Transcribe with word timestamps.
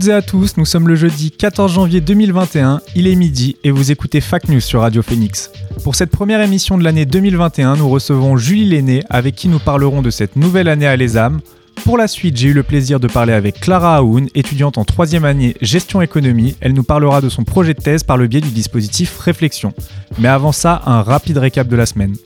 Toutes 0.00 0.08
et 0.08 0.12
à 0.14 0.22
tous, 0.22 0.56
nous 0.56 0.64
sommes 0.64 0.88
le 0.88 0.94
jeudi 0.94 1.30
14 1.30 1.74
janvier 1.74 2.00
2021, 2.00 2.80
il 2.94 3.06
est 3.06 3.16
midi 3.16 3.56
et 3.64 3.70
vous 3.70 3.90
écoutez 3.90 4.22
Fac 4.22 4.48
News 4.48 4.60
sur 4.60 4.80
Radio 4.80 5.02
Phoenix. 5.02 5.50
Pour 5.84 5.94
cette 5.94 6.10
première 6.10 6.40
émission 6.40 6.78
de 6.78 6.84
l'année 6.84 7.04
2021, 7.04 7.76
nous 7.76 7.88
recevons 7.88 8.38
Julie 8.38 8.66
Lenné 8.66 9.02
avec 9.10 9.34
qui 9.34 9.48
nous 9.48 9.58
parlerons 9.58 10.00
de 10.00 10.08
cette 10.08 10.36
nouvelle 10.36 10.68
année 10.68 10.86
à 10.86 10.96
l'ESAM. 10.96 11.40
Pour 11.84 11.98
la 11.98 12.08
suite, 12.08 12.36
j'ai 12.38 12.48
eu 12.48 12.52
le 12.54 12.62
plaisir 12.62 12.98
de 12.98 13.08
parler 13.08 13.34
avec 13.34 13.60
Clara 13.60 13.96
Aoun, 13.96 14.28
étudiante 14.34 14.78
en 14.78 14.84
troisième 14.84 15.26
année 15.26 15.54
gestion 15.60 16.00
économie. 16.00 16.56
Elle 16.60 16.72
nous 16.72 16.84
parlera 16.84 17.20
de 17.20 17.28
son 17.28 17.44
projet 17.44 17.74
de 17.74 17.82
thèse 17.82 18.02
par 18.02 18.16
le 18.16 18.26
biais 18.26 18.40
du 18.40 18.50
dispositif 18.50 19.18
Réflexion. 19.18 19.74
Mais 20.18 20.28
avant 20.28 20.52
ça, 20.52 20.80
un 20.86 21.02
rapide 21.02 21.36
récap 21.36 21.68
de 21.68 21.76
la 21.76 21.84
semaine. 21.84 22.16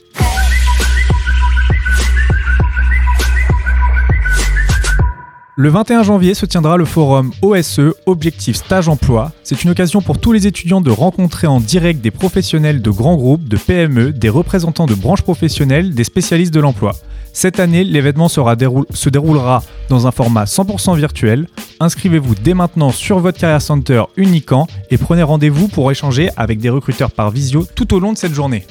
Le 5.57 5.69
21 5.69 6.03
janvier 6.03 6.33
se 6.33 6.45
tiendra 6.45 6.75
le 6.75 6.83
forum 6.83 7.31
OSE 7.41 7.93
Objectif 8.07 8.57
Stage 8.57 8.89
Emploi. 8.89 9.31
C'est 9.41 9.63
une 9.63 9.69
occasion 9.69 10.01
pour 10.01 10.19
tous 10.19 10.33
les 10.33 10.47
étudiants 10.47 10.81
de 10.81 10.91
rencontrer 10.91 11.47
en 11.47 11.61
direct 11.61 12.01
des 12.01 12.11
professionnels 12.11 12.81
de 12.81 12.89
grands 12.89 13.15
groupes, 13.15 13.47
de 13.47 13.55
PME, 13.55 14.11
des 14.11 14.27
représentants 14.27 14.85
de 14.85 14.95
branches 14.95 15.21
professionnelles, 15.21 15.95
des 15.95 16.03
spécialistes 16.03 16.53
de 16.53 16.59
l'emploi. 16.59 16.91
Cette 17.31 17.61
année, 17.61 17.85
l'événement 17.85 18.27
se 18.27 19.09
déroulera 19.09 19.63
dans 19.87 20.07
un 20.07 20.11
format 20.11 20.43
100% 20.43 20.97
virtuel. 20.97 21.47
Inscrivez-vous 21.79 22.35
dès 22.35 22.53
maintenant 22.53 22.91
sur 22.91 23.19
votre 23.19 23.39
Career 23.39 23.61
Center 23.61 24.03
Unican 24.17 24.67
et 24.91 24.97
prenez 24.97 25.23
rendez-vous 25.23 25.69
pour 25.69 25.89
échanger 25.89 26.31
avec 26.35 26.59
des 26.59 26.69
recruteurs 26.69 27.11
par 27.11 27.31
visio 27.31 27.65
tout 27.75 27.93
au 27.93 28.01
long 28.01 28.11
de 28.11 28.17
cette 28.17 28.33
journée. 28.33 28.65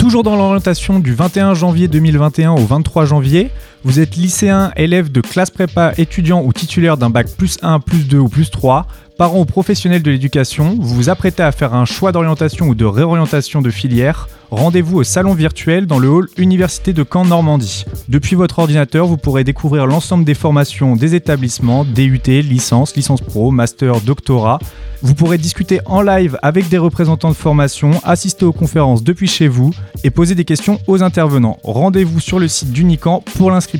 Toujours 0.00 0.24
dans 0.24 0.34
l'orientation 0.34 0.98
du 0.98 1.14
21 1.14 1.54
janvier 1.54 1.86
2021 1.86 2.52
au 2.52 2.66
23 2.66 3.04
janvier, 3.04 3.50
vous 3.84 4.00
êtes 4.00 4.16
lycéen, 4.16 4.72
élève 4.76 5.12
de 5.12 5.20
classe 5.20 5.50
prépa, 5.50 5.92
étudiant 5.98 6.42
ou 6.42 6.52
titulaire 6.52 6.96
d'un 6.96 7.10
bac 7.10 7.28
plus 7.36 7.58
1, 7.62 7.80
plus 7.80 8.08
2 8.08 8.18
ou 8.18 8.28
plus 8.28 8.50
3, 8.50 8.86
parent 9.16 9.40
ou 9.40 9.44
professionnel 9.44 10.02
de 10.02 10.10
l'éducation, 10.10 10.76
vous 10.78 10.94
vous 10.94 11.08
apprêtez 11.08 11.42
à 11.42 11.52
faire 11.52 11.74
un 11.74 11.86
choix 11.86 12.12
d'orientation 12.12 12.68
ou 12.68 12.74
de 12.74 12.84
réorientation 12.84 13.62
de 13.62 13.70
filière, 13.70 14.28
rendez-vous 14.50 14.98
au 14.98 15.04
salon 15.04 15.32
virtuel 15.32 15.86
dans 15.86 15.98
le 15.98 16.08
hall 16.08 16.28
Université 16.36 16.92
de 16.92 17.04
Caen 17.10 17.24
Normandie. 17.24 17.84
Depuis 18.08 18.36
votre 18.36 18.58
ordinateur, 18.58 19.06
vous 19.06 19.16
pourrez 19.16 19.42
découvrir 19.42 19.86
l'ensemble 19.86 20.24
des 20.24 20.34
formations 20.34 20.96
des 20.96 21.14
établissements, 21.14 21.84
DUT, 21.84 22.20
licence, 22.26 22.94
licence 22.94 23.22
pro, 23.22 23.50
master, 23.50 24.00
doctorat. 24.02 24.58
Vous 25.02 25.14
pourrez 25.14 25.38
discuter 25.38 25.80
en 25.86 26.02
live 26.02 26.38
avec 26.42 26.68
des 26.68 26.78
représentants 26.78 27.30
de 27.30 27.34
formation, 27.34 27.92
assister 28.04 28.44
aux 28.44 28.52
conférences 28.52 29.02
depuis 29.02 29.28
chez 29.28 29.48
vous 29.48 29.70
et 30.04 30.10
poser 30.10 30.34
des 30.34 30.44
questions 30.44 30.78
aux 30.86 31.02
intervenants. 31.02 31.58
Rendez-vous 31.62 32.20
sur 32.20 32.38
le 32.38 32.48
site 32.48 32.72
d'Unican 32.72 33.22
pour 33.36 33.50
l'inscription. 33.50 33.75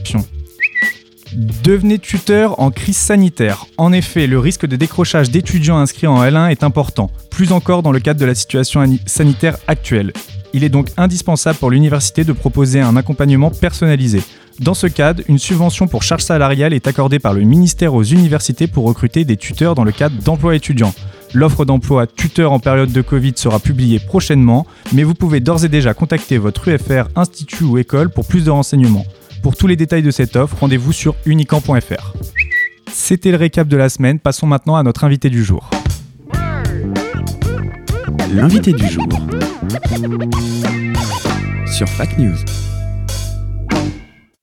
Devenez 1.62 1.98
tuteur 1.98 2.60
en 2.60 2.70
crise 2.70 2.96
sanitaire. 2.96 3.66
En 3.76 3.92
effet, 3.92 4.26
le 4.26 4.38
risque 4.38 4.66
de 4.66 4.76
décrochage 4.76 5.30
d'étudiants 5.30 5.76
inscrits 5.78 6.06
en 6.06 6.22
L1 6.22 6.50
est 6.50 6.62
important, 6.62 7.10
plus 7.30 7.52
encore 7.52 7.82
dans 7.82 7.92
le 7.92 8.00
cadre 8.00 8.20
de 8.20 8.24
la 8.26 8.34
situation 8.34 8.80
ani- 8.80 9.00
sanitaire 9.06 9.56
actuelle. 9.66 10.12
Il 10.54 10.64
est 10.64 10.68
donc 10.68 10.88
indispensable 10.96 11.58
pour 11.58 11.70
l'université 11.70 12.24
de 12.24 12.32
proposer 12.32 12.80
un 12.80 12.96
accompagnement 12.96 13.50
personnalisé. 13.50 14.22
Dans 14.60 14.72
ce 14.72 14.86
cadre, 14.86 15.22
une 15.28 15.38
subvention 15.38 15.86
pour 15.88 16.02
charge 16.02 16.22
salariale 16.22 16.72
est 16.72 16.86
accordée 16.86 17.18
par 17.18 17.34
le 17.34 17.42
ministère 17.42 17.92
aux 17.92 18.04
universités 18.04 18.66
pour 18.66 18.84
recruter 18.86 19.24
des 19.26 19.36
tuteurs 19.36 19.74
dans 19.74 19.84
le 19.84 19.92
cadre 19.92 20.16
d'emploi 20.22 20.54
étudiant. 20.56 20.94
L'offre 21.34 21.66
d'emploi 21.66 22.06
tuteur 22.06 22.52
en 22.52 22.60
période 22.60 22.92
de 22.92 23.02
Covid 23.02 23.32
sera 23.36 23.58
publiée 23.58 23.98
prochainement, 23.98 24.64
mais 24.94 25.02
vous 25.02 25.14
pouvez 25.14 25.40
d'ores 25.40 25.64
et 25.64 25.68
déjà 25.68 25.92
contacter 25.92 26.38
votre 26.38 26.68
UFR, 26.68 27.08
institut 27.16 27.64
ou 27.64 27.76
école 27.76 28.08
pour 28.08 28.24
plus 28.26 28.44
de 28.44 28.50
renseignements. 28.50 29.04
Pour 29.42 29.56
tous 29.56 29.66
les 29.66 29.76
détails 29.76 30.02
de 30.02 30.10
cette 30.10 30.36
offre, 30.36 30.56
rendez-vous 30.60 30.92
sur 30.92 31.14
unican.fr. 31.24 32.14
C'était 32.92 33.30
le 33.30 33.36
récap 33.36 33.68
de 33.68 33.76
la 33.76 33.88
semaine, 33.88 34.18
passons 34.18 34.46
maintenant 34.46 34.76
à 34.76 34.82
notre 34.82 35.04
invité 35.04 35.30
du 35.30 35.44
jour. 35.44 35.70
L'invité 38.32 38.72
du 38.72 38.86
jour 38.88 39.06
sur 41.66 41.88
Fac 41.88 42.18
News. 42.18 42.36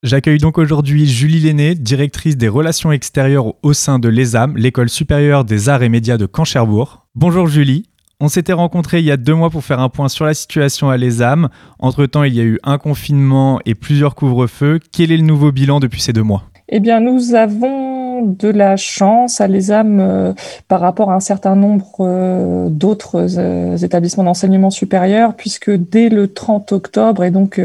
J'accueille 0.04 0.38
donc 0.38 0.58
aujourd'hui 0.58 1.08
Julie 1.08 1.40
Lenné, 1.40 1.76
directrice 1.76 2.36
des 2.36 2.50
relations 2.50 2.92
extérieures 2.92 3.54
au 3.64 3.74
sein 3.74 4.00
de 4.00 4.10
l'ESAM, 4.10 4.58
l'école 4.58 4.90
supérieure 4.90 5.46
des 5.46 5.70
arts 5.70 5.84
et 5.84 5.90
médias 5.90 6.18
de 6.18 6.28
Caen-Cherbourg. 6.28 7.08
Bonjour 7.16 7.48
Julie. 7.48 7.88
On 8.20 8.30
s'était 8.30 8.54
rencontrés 8.54 9.00
il 9.00 9.06
y 9.06 9.12
a 9.12 9.18
deux 9.18 9.36
mois 9.36 9.50
pour 9.50 9.64
faire 9.64 9.80
un 9.80 9.90
point 9.90 10.08
sur 10.08 10.26
la 10.26 10.34
situation 10.34 10.90
à 10.90 10.98
l'ESAM. 10.98 11.50
Entre-temps, 11.80 12.24
il 12.24 12.34
y 12.34 12.40
a 12.40 12.44
eu 12.44 12.60
un 12.64 12.78
confinement 12.78 13.60
et 13.66 13.76
plusieurs 13.76 14.16
couvre-feux. 14.16 14.80
Quel 14.92 15.12
est 15.12 15.18
le 15.18 15.24
nouveau 15.24 15.52
bilan 15.52 15.80
depuis 15.80 16.02
ces 16.02 16.14
deux 16.14 16.24
mois? 16.24 16.44
Eh 16.70 16.80
bien, 16.80 17.02
nous 17.02 17.36
avons 17.36 17.93
de 18.24 18.50
la 18.50 18.78
chance 18.78 19.42
à 19.42 19.48
l'ESAM 19.48 20.00
euh, 20.00 20.34
par 20.68 20.80
rapport 20.80 21.12
à 21.12 21.16
un 21.16 21.20
certain 21.20 21.56
nombre 21.56 21.98
euh, 22.00 22.70
d'autres 22.70 23.38
euh, 23.38 23.78
établissements 23.78 24.24
d'enseignement 24.24 24.72
supérieur, 24.72 25.36
puisque 25.36 25.72
dès 25.72 26.10
le 26.10 26.34
30 26.34 26.72
octobre 26.72 27.24
et 27.24 27.32
donc 27.32 27.62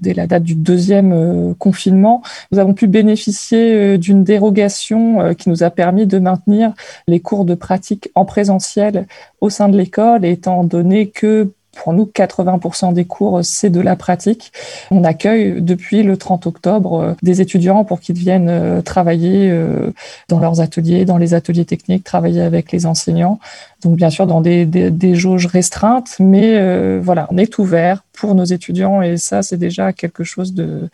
dès 0.00 0.14
la 0.14 0.26
date 0.26 0.42
du 0.42 0.54
deuxième 0.54 1.54
confinement, 1.58 2.22
nous 2.50 2.58
avons 2.58 2.74
pu 2.74 2.86
bénéficier 2.86 3.98
d'une 3.98 4.24
dérogation 4.24 5.34
qui 5.34 5.48
nous 5.48 5.62
a 5.62 5.70
permis 5.70 6.06
de 6.06 6.18
maintenir 6.18 6.72
les 7.06 7.20
cours 7.20 7.44
de 7.44 7.54
pratique 7.54 8.10
en 8.14 8.24
présentiel 8.24 9.06
au 9.40 9.50
sein 9.50 9.68
de 9.68 9.76
l'école, 9.76 10.24
étant 10.24 10.64
donné 10.64 11.08
que 11.08 11.52
pour 11.74 11.92
nous, 11.92 12.04
80% 12.04 12.92
des 12.92 13.04
cours, 13.04 13.40
c'est 13.42 13.70
de 13.70 13.80
la 13.80 13.96
pratique. 13.96 14.52
On 14.90 15.04
accueille 15.04 15.60
depuis 15.60 16.02
le 16.02 16.16
30 16.16 16.46
octobre 16.46 17.00
euh, 17.00 17.12
des 17.22 17.40
étudiants 17.40 17.84
pour 17.84 18.00
qu'ils 18.00 18.16
viennent 18.16 18.48
euh, 18.48 18.82
travailler 18.82 19.50
euh, 19.50 19.90
dans 20.28 20.40
leurs 20.40 20.60
ateliers, 20.60 21.04
dans 21.04 21.18
les 21.18 21.34
ateliers 21.34 21.64
techniques, 21.64 22.04
travailler 22.04 22.42
avec 22.42 22.72
les 22.72 22.86
enseignants. 22.86 23.38
Donc 23.82 23.96
bien 23.96 24.08
sûr 24.08 24.26
dans 24.26 24.40
des, 24.40 25.14
jauges 25.14 25.46
restreintes, 25.46 26.16
mais 26.18 26.98
voilà, 27.00 27.26
on 27.30 27.36
est 27.36 27.58
ouvert 27.58 28.02
pour 28.14 28.34
nos 28.34 28.44
étudiants 28.44 29.02
et 29.02 29.18
ça 29.18 29.42
c'est 29.42 29.58
déjà 29.58 29.92
quelque 29.92 30.24
chose 30.24 30.54
de 30.54 30.88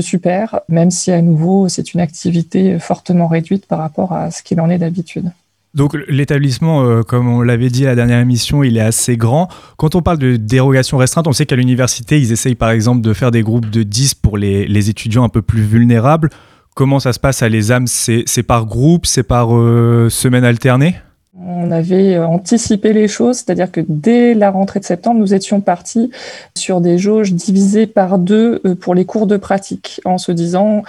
super, 0.00 0.60
même 0.68 0.90
si 0.90 1.12
à 1.12 1.22
nouveau 1.22 1.68
c'est 1.68 1.94
une 1.94 2.00
activité 2.00 2.80
fortement 2.80 3.28
réduite 3.28 3.66
par 3.66 3.78
rapport 3.78 4.12
à 4.12 4.32
ce 4.32 4.42
qu'il 4.42 4.60
en 4.60 4.68
est 4.68 4.78
d'habitude. 4.78 5.30
Donc 5.74 5.96
l'établissement, 6.08 6.82
euh, 6.82 7.02
comme 7.02 7.28
on 7.28 7.42
l'avait 7.42 7.68
dit 7.68 7.84
à 7.84 7.90
la 7.90 7.94
dernière 7.94 8.20
émission, 8.20 8.62
il 8.62 8.76
est 8.76 8.82
assez 8.82 9.16
grand. 9.16 9.48
Quand 9.76 9.94
on 9.94 10.02
parle 10.02 10.18
de 10.18 10.36
dérogation 10.36 10.96
restreinte, 10.96 11.26
on 11.26 11.32
sait 11.32 11.46
qu'à 11.46 11.56
l'université, 11.56 12.18
ils 12.18 12.32
essayent 12.32 12.54
par 12.54 12.70
exemple 12.70 13.02
de 13.02 13.12
faire 13.12 13.30
des 13.30 13.42
groupes 13.42 13.68
de 13.68 13.82
10 13.82 14.14
pour 14.14 14.38
les, 14.38 14.88
étudiants 14.88 15.24
un 15.24 15.28
peu 15.28 15.42
plus 15.42 15.62
vulnérables. 15.62 16.30
Comment 16.74 17.00
ça 17.00 17.12
se 17.12 17.20
passe 17.20 17.42
à 17.42 17.48
l'ESAM? 17.48 17.86
C'est 17.86 18.42
par 18.44 18.64
groupe, 18.64 19.04
c'est 19.04 19.24
par 19.24 19.54
euh, 19.54 20.08
semaine 20.10 20.44
alternée? 20.44 20.94
On 21.40 21.70
avait 21.70 22.16
euh, 22.16 22.26
anticipé 22.26 22.92
les 22.92 23.06
choses, 23.06 23.36
c'est-à-dire 23.36 23.70
que 23.70 23.80
dès 23.86 24.34
la 24.34 24.50
rentrée 24.50 24.80
de 24.80 24.84
septembre, 24.84 25.20
nous 25.20 25.34
étions 25.34 25.60
partis 25.60 26.10
sur 26.56 26.80
des 26.80 26.98
jauges 26.98 27.32
divisées 27.34 27.86
par 27.86 28.18
deux 28.18 28.60
pour 28.80 28.94
les 28.94 29.04
cours 29.04 29.26
de 29.26 29.36
pratique, 29.36 30.00
en 30.04 30.18
se 30.18 30.32
disant 30.32 30.82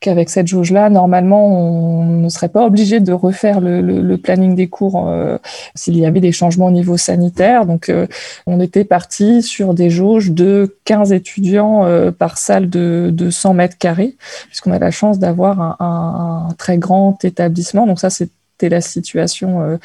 qu'avec 0.00 0.30
cette 0.30 0.46
jauge-là, 0.46 0.90
normalement, 0.90 1.46
on 1.46 2.04
ne 2.04 2.28
serait 2.28 2.48
pas 2.48 2.64
obligé 2.64 3.00
de 3.00 3.12
refaire 3.12 3.60
le, 3.60 4.16
planning 4.16 4.54
des 4.54 4.68
cours 4.68 5.08
euh, 5.08 5.38
s'il 5.74 5.96
y 5.96 6.06
avait 6.06 6.20
des 6.20 6.32
changements 6.32 6.66
au 6.66 6.70
niveau 6.70 6.96
sanitaire. 6.96 7.66
Donc, 7.66 7.88
euh, 7.88 8.06
on 8.46 8.60
était 8.60 8.84
parti 8.84 9.42
sur 9.42 9.74
des 9.74 9.90
jauges 9.90 10.30
de 10.30 10.76
15 10.84 11.12
étudiants 11.12 11.84
euh, 11.84 12.10
par 12.10 12.38
salle 12.38 12.68
de, 12.68 13.10
de 13.12 13.30
100 13.30 13.54
mètres 13.54 13.78
carrés, 13.78 14.16
puisqu'on 14.46 14.72
a 14.72 14.78
la 14.78 14.90
chance 14.90 15.18
d'avoir 15.18 15.80
un, 15.80 16.48
très 16.58 16.78
grand 16.78 17.24
établissement. 17.24 17.86
Donc, 17.86 17.98
ça, 18.00 18.10
c'était 18.10 18.68
la 18.68 18.80
situation 18.80 19.78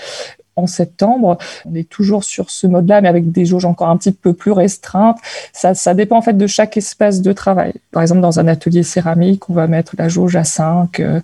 en 0.56 0.68
septembre. 0.68 1.38
On 1.66 1.76
est 1.76 1.88
toujours 1.88 2.24
sur 2.24 2.50
ce 2.50 2.68
mode-là, 2.68 3.02
mais 3.02 3.10
avec 3.10 3.32
des 3.32 3.46
jauges 3.46 3.66
encore 3.66 3.90
un 3.90 3.98
petit 3.98 4.12
peu 4.12 4.34
plus 4.34 4.52
restreintes. 4.52 5.18
Ça, 5.52 5.74
ça 5.74 5.94
dépend 5.94 6.18
en 6.18 6.22
fait 6.22 6.38
de 6.38 6.48
chaque 6.48 6.78
espace 6.78 7.22
de 7.22 7.34
travail. 7.34 7.74
Par 7.92 8.02
exemple, 8.02 8.22
dans 8.22 8.40
un 8.40 8.48
atelier 8.48 8.84
céramique, 8.84 9.50
on 9.50 9.54
va 9.54 9.68
mettre 9.68 9.96
la 9.98 10.10
jauge 10.10 10.36
à 10.36 10.44
5. 10.44 11.00
Euh, 11.00 11.22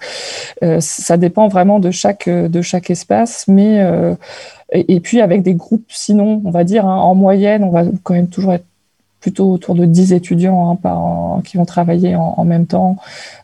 euh, 0.64 0.78
ça 0.80 1.18
dépend 1.18 1.48
vraiment 1.48 1.80
de 1.80 1.92
chaque, 1.92 2.30
de 2.30 2.62
chaque 2.62 2.90
espace, 2.90 3.46
mais 3.48 3.82
euh, 3.82 4.16
et, 4.72 4.96
et, 4.96 5.00
puis 5.00 5.22
avec 5.22 5.42
des 5.42 5.56
groupes, 5.56 5.86
sinon, 5.90 6.42
on 6.46 6.52
va 6.52 6.64
dire, 6.64 6.86
hein, 6.86 6.98
en 6.98 7.16
moyenne, 7.16 7.64
on 7.64 7.72
va 7.72 7.86
quand 8.04 8.14
même 8.14 8.28
toujours 8.28 8.54
être 8.54 8.66
plutôt 9.20 9.52
autour 9.52 9.76
de 9.76 9.86
10 9.86 10.14
étudiants 10.14 10.80
hein, 10.84 11.42
qui 11.44 11.58
vont 11.58 11.66
travailler 11.66 12.16
en, 12.16 12.44
même 12.46 12.66
temps. 12.66 12.98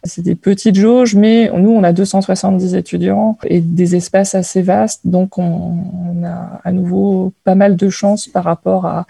C'est 0.03 0.21
des 0.21 0.35
petites 0.35 0.75
jauges, 0.75 1.15
mais 1.15 1.49
nous, 1.53 1.71
on 1.71 1.83
a 1.83 1.91
270 1.91 2.75
étudiants 2.75 3.37
et 3.45 3.59
des 3.59 3.95
espaces 3.95 4.35
assez 4.35 4.61
vastes, 4.61 5.01
donc 5.05 5.37
on, 5.37 6.23
a 6.23 6.61
à 6.63 6.71
nouveau 6.71 7.33
pas 7.43 7.55
mal 7.55 7.75
de 7.75 7.89
chance 7.89 8.27
par 8.27 8.45
rapport 8.45 8.85
à, 8.85 9.05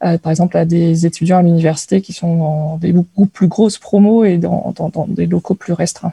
par 0.00 0.30
exemple, 0.30 0.56
à 0.56 0.64
des 0.64 1.06
étudiants 1.06 1.38
à 1.38 1.42
l'université 1.42 2.00
qui 2.00 2.12
sont 2.12 2.36
dans 2.36 2.76
des 2.78 2.92
beaucoup 2.92 3.26
plus 3.26 3.48
grosses 3.48 3.78
promos 3.78 4.24
et 4.24 4.38
dans, 4.38 4.74
dans 4.76 5.06
des 5.08 5.26
locaux 5.26 5.54
plus 5.54 5.72
restreints. 5.72 6.12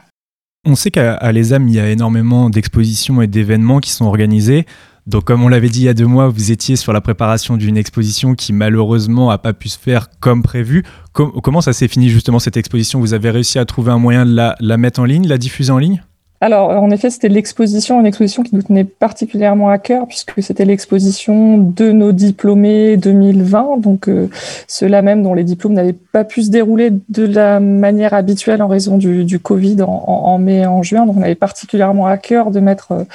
On 0.68 0.74
sait 0.74 0.90
qu'à 0.90 1.32
l'ESAM, 1.32 1.68
il 1.68 1.74
y 1.74 1.80
a 1.80 1.88
énormément 1.88 2.50
d'expositions 2.50 3.22
et 3.22 3.28
d'événements 3.28 3.78
qui 3.78 3.90
sont 3.90 4.04
organisés. 4.04 4.66
Donc, 5.06 5.24
comme 5.24 5.44
on 5.44 5.48
l'avait 5.48 5.68
dit 5.68 5.80
il 5.80 5.84
y 5.84 5.88
a 5.88 5.94
deux 5.94 6.06
mois, 6.06 6.28
vous 6.28 6.50
étiez 6.50 6.74
sur 6.74 6.92
la 6.92 7.00
préparation 7.00 7.56
d'une 7.56 7.76
exposition 7.76 8.34
qui 8.34 8.52
malheureusement 8.52 9.30
n'a 9.30 9.38
pas 9.38 9.52
pu 9.52 9.68
se 9.68 9.78
faire 9.78 10.08
comme 10.18 10.42
prévu. 10.42 10.82
Com 11.12 11.30
comment 11.42 11.60
ça 11.60 11.72
s'est 11.72 11.88
fini 11.88 12.08
justement 12.08 12.40
cette 12.40 12.56
exposition? 12.56 12.98
Vous 12.98 13.14
avez 13.14 13.30
réussi 13.30 13.58
à 13.58 13.64
trouver 13.64 13.92
un 13.92 13.98
moyen 13.98 14.26
de 14.26 14.36
la 14.58 14.76
mettre 14.76 15.00
en 15.00 15.04
ligne, 15.04 15.28
la 15.28 15.38
diffuser 15.38 15.70
en 15.70 15.78
ligne? 15.78 16.02
Alors, 16.40 16.70
en 16.70 16.90
effet, 16.90 17.08
c'était 17.08 17.28
l'exposition, 17.28 17.98
une 17.98 18.06
exposition 18.06 18.42
qui 18.42 18.54
nous 18.54 18.62
tenait 18.62 18.84
particulièrement 18.84 19.70
à 19.70 19.78
cœur, 19.78 20.06
puisque 20.06 20.42
c'était 20.42 20.66
l'exposition 20.66 21.56
de 21.56 21.92
nos 21.92 22.12
diplômés 22.12 22.98
2020, 22.98 23.78
donc 23.78 24.08
euh, 24.08 24.28
ceux-là 24.68 25.00
même 25.00 25.22
dont 25.22 25.32
les 25.32 25.44
diplômes 25.44 25.72
n'avaient 25.72 25.94
pas 25.94 26.24
pu 26.24 26.42
se 26.42 26.50
dérouler 26.50 26.90
de 27.08 27.26
la 27.26 27.58
manière 27.58 28.12
habituelle 28.12 28.62
en 28.62 28.68
raison 28.68 28.98
du, 28.98 29.24
du 29.24 29.38
Covid 29.38 29.80
en, 29.82 29.86
en, 29.86 30.38
mai 30.38 30.58
et 30.58 30.66
en 30.66 30.82
juin. 30.82 31.06
Donc, 31.06 31.16
on 31.16 31.22
avait 31.22 31.34
particulièrement 31.34 32.06
à 32.06 32.18
cœur 32.18 32.50
de 32.50 32.60
mettre, 32.60 33.06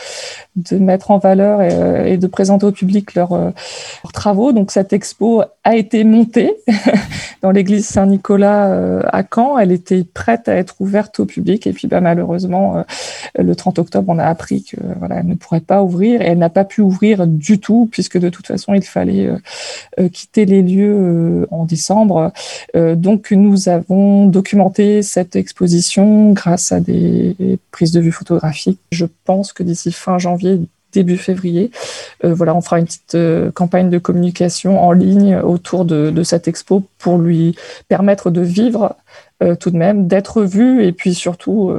de 0.55 0.77
mettre 0.77 1.11
en 1.11 1.19
valeur 1.19 1.61
et, 1.61 2.13
et 2.13 2.17
de 2.17 2.27
présenter 2.27 2.65
au 2.65 2.71
public 2.71 3.13
leurs, 3.13 3.35
leurs, 3.35 4.11
travaux. 4.13 4.51
Donc, 4.51 4.71
cette 4.71 4.93
expo 4.93 5.43
a 5.63 5.75
été 5.75 6.03
montée 6.03 6.55
dans 7.41 7.51
l'église 7.51 7.85
Saint-Nicolas 7.85 8.71
euh, 8.71 9.03
à 9.11 9.23
Caen. 9.23 9.59
Elle 9.59 9.71
était 9.71 10.03
prête 10.03 10.49
à 10.49 10.55
être 10.55 10.75
ouverte 10.79 11.19
au 11.19 11.25
public, 11.25 11.67
et 11.67 11.73
puis 11.73 11.87
bah, 11.87 12.01
malheureusement, 12.01 12.77
euh, 12.77 12.83
le 13.37 13.55
30 13.55 13.79
octobre, 13.79 14.09
on 14.09 14.19
a 14.19 14.25
appris 14.25 14.63
que 14.63 14.77
voilà, 14.99 15.23
ne 15.23 15.35
pourrait 15.35 15.61
pas 15.61 15.83
ouvrir 15.83 16.21
et 16.21 16.25
elle 16.25 16.37
n'a 16.37 16.49
pas 16.49 16.65
pu 16.65 16.81
ouvrir 16.81 17.27
du 17.27 17.59
tout 17.59 17.89
puisque 17.91 18.17
de 18.17 18.29
toute 18.29 18.47
façon, 18.47 18.73
il 18.73 18.83
fallait 18.83 19.29
euh, 19.99 20.09
quitter 20.09 20.45
les 20.45 20.61
lieux 20.61 20.95
euh, 20.95 21.47
en 21.51 21.65
décembre. 21.65 22.31
Euh, 22.75 22.95
donc, 22.95 23.31
nous 23.31 23.69
avons 23.69 24.27
documenté 24.27 25.01
cette 25.01 25.35
exposition 25.35 26.31
grâce 26.31 26.71
à 26.71 26.79
des 26.79 27.59
prises 27.71 27.91
de 27.91 27.99
vue 27.99 28.11
photographiques. 28.11 28.79
Je 28.91 29.05
pense 29.25 29.53
que 29.53 29.63
d'ici 29.63 29.91
fin 29.91 30.17
janvier, 30.17 30.59
début 30.93 31.17
février. 31.17 31.71
Euh, 32.23 32.33
voilà, 32.33 32.55
on 32.55 32.61
fera 32.61 32.79
une 32.79 32.85
petite 32.85 33.15
euh, 33.15 33.51
campagne 33.51 33.89
de 33.89 33.97
communication 33.97 34.83
en 34.83 34.91
ligne 34.91 35.37
autour 35.37 35.85
de, 35.85 36.23
cette 36.23 36.47
expo 36.47 36.83
pour 36.99 37.17
lui 37.17 37.55
permettre 37.87 38.29
de 38.29 38.41
vivre 38.41 38.95
euh, 39.41 39.55
tout 39.55 39.71
de 39.71 39.77
même, 39.77 40.07
d'être 40.07 40.43
vu 40.43 40.85
et 40.85 40.91
puis 40.91 41.13
surtout, 41.13 41.73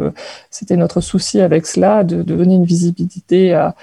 c'était 0.51 0.77
notre 0.77 1.01
souci 1.01 1.41
avec 1.41 1.67
cela, 1.67 2.03
de, 2.05 2.23
donner 2.23 2.55
une 2.55 2.65
visibilité 2.65 3.55
à, 3.55 3.75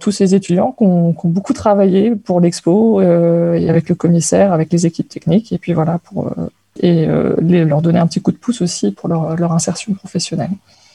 tous 0.00 0.10
ces 0.10 0.34
étudiants 0.34 0.72
qui 0.72 0.84
ont, 0.84 1.14
beaucoup 1.24 1.54
travaillé 1.54 2.14
pour 2.14 2.40
l'expo 2.40 3.00
et 3.00 3.70
avec 3.70 3.88
le 3.88 3.94
commissaire, 3.94 4.52
avec 4.52 4.70
les 4.72 4.84
équipes 4.84 5.08
techniques 5.08 5.52
et 5.52 5.58
puis 5.58 5.72
voilà 5.72 5.98
pour 5.98 6.30
et 6.80 7.06
leur 7.06 7.80
donner 7.80 7.98
un 7.98 8.06
petit 8.06 8.20
coup 8.20 8.32
de 8.32 8.36
pouce 8.36 8.60
aussi 8.60 8.90
pour 8.90 9.08
leur 9.08 9.52
insertion 9.52 9.94
professionnelle. 9.94 10.50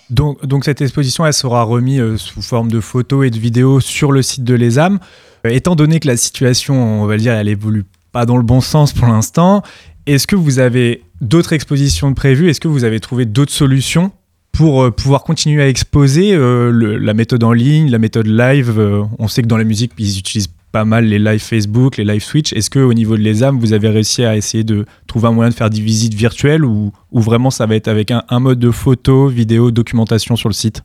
Donc, 0.10 0.66
cette 0.66 0.82
exposition, 0.82 1.26
elle 1.26 1.34
sera 1.34 1.64
remise 1.64 2.00
euh, 2.00 2.18
sous 2.18 2.42
forme 2.42 2.70
de 2.70 2.80
photos 2.80 3.26
et 3.26 3.30
de 3.30 3.40
vidéos 3.40 3.80
sur 3.80 4.12
le 4.12 4.22
site 4.22 4.44
de 4.44 4.54
l'ESAM. 4.54 5.00
Euh, 5.46 5.50
étant 5.50 5.76
donné 5.76 6.00
que 6.00 6.08
la 6.08 6.18
situation, 6.18 7.02
on 7.02 7.06
va 7.06 7.16
le 7.16 7.22
dire, 7.22 7.34
elle 7.34 7.48
évolue 7.48 7.86
pas 8.12 8.26
dans 8.26 8.38
le 8.38 8.44
bon 8.44 8.62
sens 8.62 8.94
pour 8.94 9.08
l'instant, 9.08 9.64
est-ce 10.06 10.28
que 10.28 10.36
vous 10.36 10.60
avez 10.60 11.04
d'autres 11.22 11.54
expositions 11.54 12.14
prévues? 12.14 12.50
Est-ce 12.50 12.60
que 12.60 12.68
vous 12.68 12.84
avez 12.84 13.00
trouvé 13.00 13.26
d'autres 13.26 13.54
solutions 13.54 14.12
pour 14.52 14.84
euh, 14.84 14.92
pouvoir 14.92 15.24
continuer 15.24 15.64
à 15.64 15.68
exposer 15.68 16.38
la 16.38 17.14
méthode 17.14 17.44
en 17.44 17.54
ligne, 17.54 17.90
la 17.90 18.00
méthode 18.00 18.28
live? 18.28 18.80
On 19.18 19.28
sait 19.28 19.42
que 19.42 19.48
dans 19.48 19.58
la 19.58 19.64
musique, 19.64 19.94
ils 19.98 20.20
utilisent 20.20 20.50
pas 20.74 20.86
mal 20.86 21.06
les 21.06 21.20
live 21.20 21.40
Facebook, 21.40 21.98
les 21.98 22.04
live 22.04 22.24
Switch. 22.24 22.52
Est-ce 22.52 22.70
que 22.72 22.80
au 22.80 22.94
niveau 22.94 23.16
de 23.16 23.22
l'ESAM, 23.22 23.60
vous 23.60 23.74
avez 23.74 23.90
réussi 23.90 24.26
à 24.26 24.36
essayer 24.36 24.64
de 24.64 24.86
trouver 25.08 25.28
un 25.28 25.32
moyen 25.32 25.52
de 25.52 25.56
faire 25.56 25.70
des 25.70 25.80
visites 25.80 26.16
virtuelles 26.16 26.66
ou, 26.66 26.92
vraiment 27.14 27.52
ça 27.52 27.68
va 27.68 27.76
être 27.76 27.88
avec 27.88 28.10
un, 28.10 28.24
un 28.28 28.40
mode 28.40 28.58
de 28.58 28.72
photo, 28.72 29.28
vidéo, 29.28 29.70
documentation 29.70 30.36
sur 30.36 30.50
le 30.50 30.54
site? 30.54 30.84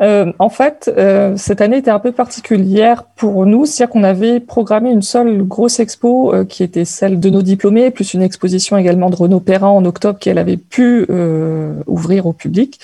Euh, 0.00 0.32
en 0.38 0.48
fait, 0.48 0.90
euh, 0.96 1.36
cette 1.36 1.60
année 1.60 1.78
était 1.78 1.90
un 1.90 1.98
peu 1.98 2.12
particulière 2.12 3.04
pour 3.04 3.46
nous, 3.46 3.66
c'est-à-dire 3.66 3.92
qu'on 3.92 4.04
avait 4.04 4.40
programmé 4.40 4.90
une 4.90 5.02
seule 5.02 5.42
grosse 5.42 5.80
expo 5.80 6.34
euh, 6.34 6.44
qui 6.44 6.62
était 6.62 6.84
celle 6.84 7.20
de 7.20 7.30
nos 7.30 7.42
diplômés, 7.42 7.90
plus 7.90 8.14
une 8.14 8.22
exposition 8.22 8.76
également 8.76 9.10
de 9.10 9.16
Renaud 9.16 9.40
Perrin 9.40 9.68
en 9.68 9.84
octobre 9.84 10.18
qu'elle 10.18 10.38
avait 10.38 10.56
pu 10.56 11.06
euh, 11.10 11.74
ouvrir 11.86 12.26
au 12.26 12.32
public. 12.32 12.80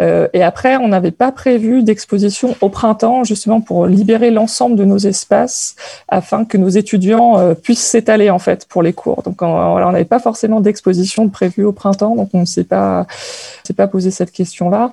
Euh, 0.00 0.28
et 0.32 0.42
après, 0.42 0.76
on 0.76 0.88
n'avait 0.88 1.10
pas 1.10 1.32
prévu 1.32 1.82
d'exposition 1.82 2.56
au 2.60 2.68
printemps, 2.68 3.24
justement 3.24 3.60
pour 3.60 3.86
libérer 3.86 4.30
l'ensemble 4.30 4.76
de 4.76 4.84
nos 4.84 4.98
espaces 4.98 5.76
afin 6.08 6.44
que 6.44 6.56
nos 6.56 6.68
étudiants 6.68 7.38
euh, 7.38 7.54
puissent 7.54 7.84
s'étaler 7.86 8.30
en 8.30 8.38
fait 8.38 8.66
pour 8.66 8.82
les 8.82 8.92
cours. 8.92 9.22
Donc, 9.22 9.42
on 9.42 9.90
n'avait 9.92 10.04
pas 10.04 10.20
forcément 10.20 10.60
d'exposition 10.60 11.28
prévue 11.28 11.64
au 11.64 11.72
printemps, 11.72 12.14
donc 12.16 12.30
on 12.32 12.40
ne 12.40 12.44
s'est 12.44 12.64
pas, 12.64 13.06
s'est 13.64 13.74
pas 13.74 13.88
posé 13.88 14.10
cette 14.10 14.32
question-là. 14.32 14.92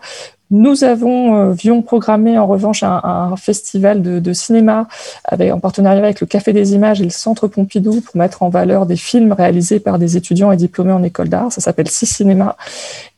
Nous 0.52 0.84
avons, 0.84 1.36
euh, 1.36 1.52
Vion, 1.54 1.84
programmé 1.84 2.40
en 2.40 2.48
revanche 2.48 2.82
un, 2.82 3.36
festival 3.38 4.02
de, 4.02 4.20
de, 4.20 4.34
cinéma 4.34 4.88
avec, 5.24 5.54
en 5.54 5.60
partenariat 5.60 6.04
avec 6.04 6.22
le 6.22 6.28
Café 6.28 6.54
des 6.54 6.74
Images 6.74 7.02
et 7.02 7.04
le 7.04 7.12
Centre 7.12 7.48
Pompidou 7.48 8.02
pour 8.02 8.18
mettre 8.18 8.42
en 8.42 8.50
valeur 8.50 8.88
des 8.88 8.96
films 8.96 9.32
réalisés 9.32 9.80
par 9.80 10.00
des 10.00 10.18
étudiants 10.18 10.52
et 10.52 10.58
diplômés 10.58 10.92
en 10.92 11.04
école 11.04 11.30
d'art. 11.30 11.52
Ça 11.52 11.62
s'appelle 11.62 11.88
Six 11.88 12.08
Cinéma. 12.08 12.58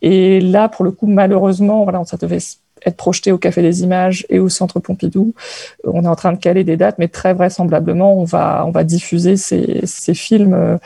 Et 0.01 0.41
là, 0.41 0.67
pour 0.67 0.83
le 0.83 0.91
coup, 0.91 1.07
malheureusement, 1.07 1.83
voilà, 1.83 2.03
ça 2.05 2.17
devait 2.17 2.39
être 2.85 2.97
projeté 2.97 3.31
au 3.31 3.37
Café 3.37 3.61
des 3.61 3.83
Images 3.83 4.25
et 4.29 4.39
au 4.39 4.49
Centre 4.49 4.81
Pompidou. 4.81 5.33
On 5.85 6.03
est 6.03 6.07
en 6.07 6.15
train 6.15 6.33
de 6.33 6.37
caler 6.37 6.65
des 6.65 6.75
dates, 6.75 6.97
mais 6.97 7.07
très 7.07 7.33
vraisemblablement, 7.33 8.17
on 8.17 8.25
va, 8.25 8.83
diffuser 8.83 9.37
ces, 9.37 10.13
films 10.13 10.53
euh, 10.53 10.77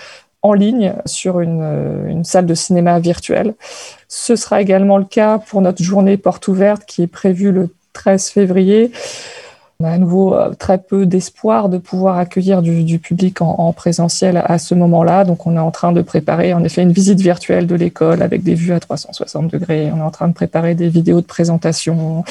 en 0.44 0.54
ligne 0.54 0.94
sur 1.06 1.40
une, 1.40 2.06
une, 2.08 2.24
salle 2.24 2.46
de 2.46 2.54
cinéma 2.54 3.00
virtuelle. 3.00 3.56
Ce 4.18 4.38
sera 4.38 4.62
également 4.62 4.98
le 4.98 5.04
cas 5.04 5.40
pour 5.40 5.60
notre 5.60 5.84
journée 5.84 6.16
porte 6.16 6.48
ouverte 6.48 6.84
qui 6.88 7.02
est 7.02 7.08
prévue 7.08 7.52
le 7.52 7.76
13 7.92 8.30
février. 8.30 8.94
On 9.82 9.86
a 9.86 9.90
à 9.90 9.98
nouveau 9.98 10.34
très 10.58 10.78
peu 10.78 11.06
d'espoir 11.06 11.68
de 11.68 11.78
pouvoir 11.78 12.18
accueillir 12.18 12.62
du, 12.62 12.98
public 12.98 13.42
en, 13.42 13.56
en, 13.58 13.74
présentiel 13.74 14.42
à 14.46 14.58
ce 14.58 14.74
moment-là. 14.74 15.26
Donc, 15.26 15.46
on 15.46 15.58
est 15.58 15.60
en 15.60 15.70
train 15.70 15.92
de 15.92 16.02
préparer 16.02 16.54
en 16.54 16.64
effet 16.64 16.82
une 16.82 16.94
visite 16.94 17.20
virtuelle 17.20 17.68
de 17.68 17.76
l'école 17.76 18.22
avec 18.22 18.42
des 18.42 18.56
vues 18.56 18.72
à 18.72 18.80
360 18.80 19.52
degrés. 19.52 19.92
On 19.94 19.98
est 19.98 20.02
en 20.02 20.12
train 20.12 20.30
de 20.30 20.34
préparer 20.34 20.76
des 20.76 20.88
vidéos 20.88 21.20
de 21.20 21.26
présentation, 21.26 22.24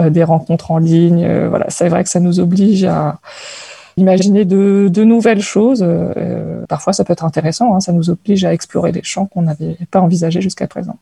euh, 0.00 0.10
des 0.10 0.24
rencontres 0.24 0.72
en 0.72 0.78
ligne. 0.78 1.24
Euh, 1.24 1.48
voilà, 1.48 1.66
c'est 1.68 1.88
vrai 1.88 2.02
que 2.02 2.10
ça 2.10 2.18
nous 2.18 2.40
oblige 2.40 2.84
à, 2.84 3.20
imaginer 3.96 4.44
de, 4.44 5.04
nouvelles 5.04 5.42
choses. 5.42 5.84
Euh, 5.86 6.64
parfois, 6.68 6.92
ça 6.92 7.04
peut 7.04 7.12
être 7.12 7.24
intéressant. 7.24 7.76
Hein, 7.76 7.80
ça 7.80 7.92
nous 7.92 8.10
oblige 8.10 8.44
à 8.44 8.52
explorer 8.52 8.90
des 8.90 9.02
champs 9.04 9.26
qu'on 9.26 9.42
n'avait 9.42 9.76
pas 9.90 10.00
envisagés 10.00 10.40
jusqu'à 10.40 10.66
présent. 10.66 10.96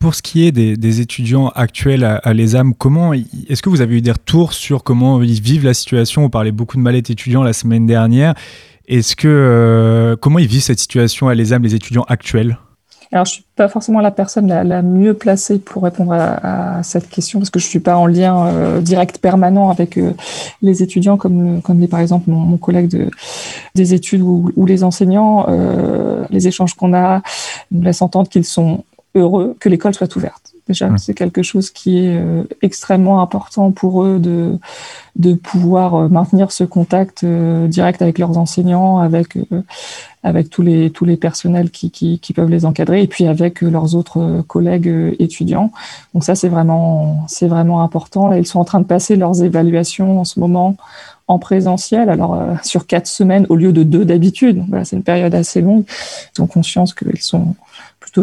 Pour 0.00 0.14
ce 0.14 0.22
qui 0.22 0.46
est 0.46 0.50
des, 0.50 1.00
étudiants 1.02 1.48
actuels 1.48 2.04
à, 2.04 2.16
à 2.16 2.32
l'ESAM, 2.32 2.72
comment 2.72 3.12
est-ce 3.12 3.60
que 3.60 3.68
vous 3.68 3.82
avez 3.82 3.98
eu 3.98 4.00
des 4.00 4.12
retours 4.12 4.54
sur 4.54 4.82
comment 4.82 5.22
ils 5.22 5.42
vivent 5.42 5.66
la 5.66 5.74
situation? 5.74 6.24
On 6.24 6.30
parlait 6.30 6.52
beaucoup 6.52 6.78
de 6.78 6.82
mal-être 6.82 7.10
étudiants 7.10 7.42
la 7.42 7.52
semaine 7.52 7.86
dernière. 7.86 8.34
Est-ce 8.88 9.14
que 9.14 9.28
euh, 9.28 10.16
comment 10.16 10.38
ils 10.38 10.48
vivent 10.48 10.62
cette 10.62 10.80
situation 10.80 11.28
à 11.28 11.34
l'ESAM, 11.34 11.62
les 11.62 11.74
étudiants 11.74 12.06
actuels? 12.08 12.58
Alors, 13.12 13.26
je 13.26 13.32
suis 13.32 13.44
pas 13.56 13.68
forcément 13.68 14.00
la 14.00 14.10
personne 14.10 14.46
la, 14.46 14.82
mieux 14.82 15.12
placée 15.14 15.58
pour 15.58 15.82
répondre 15.82 16.12
à, 16.12 16.82
cette 16.82 17.10
question 17.10 17.38
parce 17.38 17.50
que 17.50 17.60
je 17.60 17.66
suis 17.66 17.80
pas 17.80 17.96
en 17.96 18.06
lien 18.06 18.46
euh, 18.46 18.80
direct 18.80 19.18
permanent 19.18 19.68
avec 19.68 19.98
euh, 19.98 20.12
les 20.62 20.82
étudiants 20.82 21.18
comme 21.18 21.60
comme 21.60 21.78
les, 21.78 21.88
par 21.88 22.00
exemple 22.00 22.30
mon, 22.30 22.56
collègue 22.56 22.88
de, 22.88 23.10
des 23.74 23.92
études 23.92 24.22
ou, 24.22 24.64
les 24.64 24.82
enseignants. 24.82 25.46
Les 26.30 26.48
échanges 26.48 26.74
qu'on 26.74 26.94
a 26.94 27.20
nous 27.70 27.82
laissent 27.82 28.02
entendre 28.02 28.30
qu'ils 28.30 28.44
sont 28.44 28.84
heureux 29.14 29.56
que 29.58 29.68
l'école 29.68 29.94
soit 29.94 30.14
ouverte. 30.16 30.52
Déjà, 30.68 30.88
mmh. 30.88 30.98
c'est 30.98 31.14
quelque 31.14 31.42
chose 31.42 31.70
qui 31.70 32.06
est 32.06 32.16
euh, 32.16 32.44
extrêmement 32.62 33.20
important 33.20 33.72
pour 33.72 34.04
eux 34.04 34.18
de, 34.20 34.56
de 35.16 35.34
pouvoir 35.34 35.94
euh, 35.94 36.08
maintenir 36.08 36.52
ce 36.52 36.62
contact 36.62 37.24
euh, 37.24 37.66
direct 37.66 38.02
avec 38.02 38.18
leurs 38.18 38.38
enseignants, 38.38 38.98
avec, 38.98 39.36
avec 40.22 40.48
tous, 40.48 40.62
les, 40.62 40.90
tous 40.90 41.04
les 41.04 41.16
personnels 41.16 41.70
qui, 41.70 41.90
qui, 41.90 42.20
qui, 42.20 42.32
peuvent 42.32 42.50
les 42.50 42.64
encadrer 42.66 43.02
et 43.02 43.08
puis 43.08 43.26
avec 43.26 43.62
leurs 43.62 43.96
autres 43.96 44.42
collègues 44.46 45.16
étudiants. 45.18 45.72
Donc 46.14 46.22
ça, 46.22 46.36
c'est 46.36 46.48
vraiment, 46.48 47.24
c'est 47.26 47.48
vraiment 47.48 47.82
important. 47.82 48.28
Là, 48.28 48.38
ils 48.38 48.46
sont 48.46 48.60
en 48.60 48.64
train 48.64 48.80
de 48.80 48.86
passer 48.86 49.16
leurs 49.16 49.42
évaluations 49.42 50.20
en 50.20 50.24
ce 50.24 50.38
moment 50.38 50.76
en 51.30 51.38
présentiel, 51.38 52.08
alors 52.10 52.34
euh, 52.34 52.54
sur 52.64 52.88
quatre 52.88 53.06
semaines 53.06 53.46
au 53.50 53.56
lieu 53.56 53.72
de 53.72 53.84
deux 53.84 54.04
d'habitude. 54.04 54.64
Voilà, 54.68 54.84
c'est 54.84 54.96
une 54.96 55.04
période 55.04 55.32
assez 55.32 55.60
longue. 55.60 55.84
Ils 56.36 56.42
ont 56.42 56.48
conscience 56.48 56.92
qu'ils 56.92 57.20
sont 57.20 57.54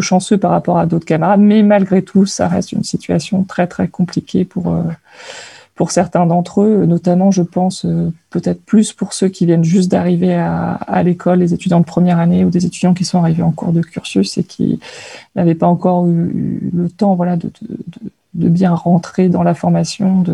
chanceux 0.00 0.38
par 0.38 0.50
rapport 0.50 0.78
à 0.78 0.86
d'autres 0.86 1.06
camarades, 1.06 1.40
mais 1.40 1.62
malgré 1.62 2.02
tout, 2.02 2.26
ça 2.26 2.48
reste 2.48 2.72
une 2.72 2.84
situation 2.84 3.44
très 3.44 3.66
très 3.66 3.88
compliquée 3.88 4.44
pour 4.44 4.72
euh, 4.72 4.82
pour 5.78 5.92
certains 5.92 6.26
d'entre 6.26 6.62
eux, 6.62 6.86
notamment, 6.86 7.30
je 7.30 7.42
pense, 7.42 7.84
euh, 7.84 8.12
peut-être 8.30 8.60
plus 8.64 8.92
pour 8.92 9.12
ceux 9.12 9.28
qui 9.28 9.46
viennent 9.46 9.62
juste 9.62 9.88
d'arriver 9.88 10.34
à, 10.34 10.72
à 10.72 11.04
l'école, 11.04 11.38
les 11.38 11.54
étudiants 11.54 11.78
de 11.78 11.84
première 11.84 12.18
année 12.18 12.44
ou 12.44 12.50
des 12.50 12.66
étudiants 12.66 12.94
qui 12.94 13.04
sont 13.04 13.20
arrivés 13.20 13.44
en 13.44 13.52
cours 13.52 13.72
de 13.72 13.80
cursus 13.80 14.38
et 14.38 14.42
qui 14.42 14.80
n'avaient 15.36 15.54
pas 15.54 15.68
encore 15.68 16.08
eu, 16.08 16.68
le 16.74 16.90
temps 16.90 17.14
voilà, 17.14 17.36
de, 17.36 17.48
bien 18.34 18.74
rentrer 18.74 19.28
dans 19.28 19.44
la 19.44 19.54
formation, 19.54 20.24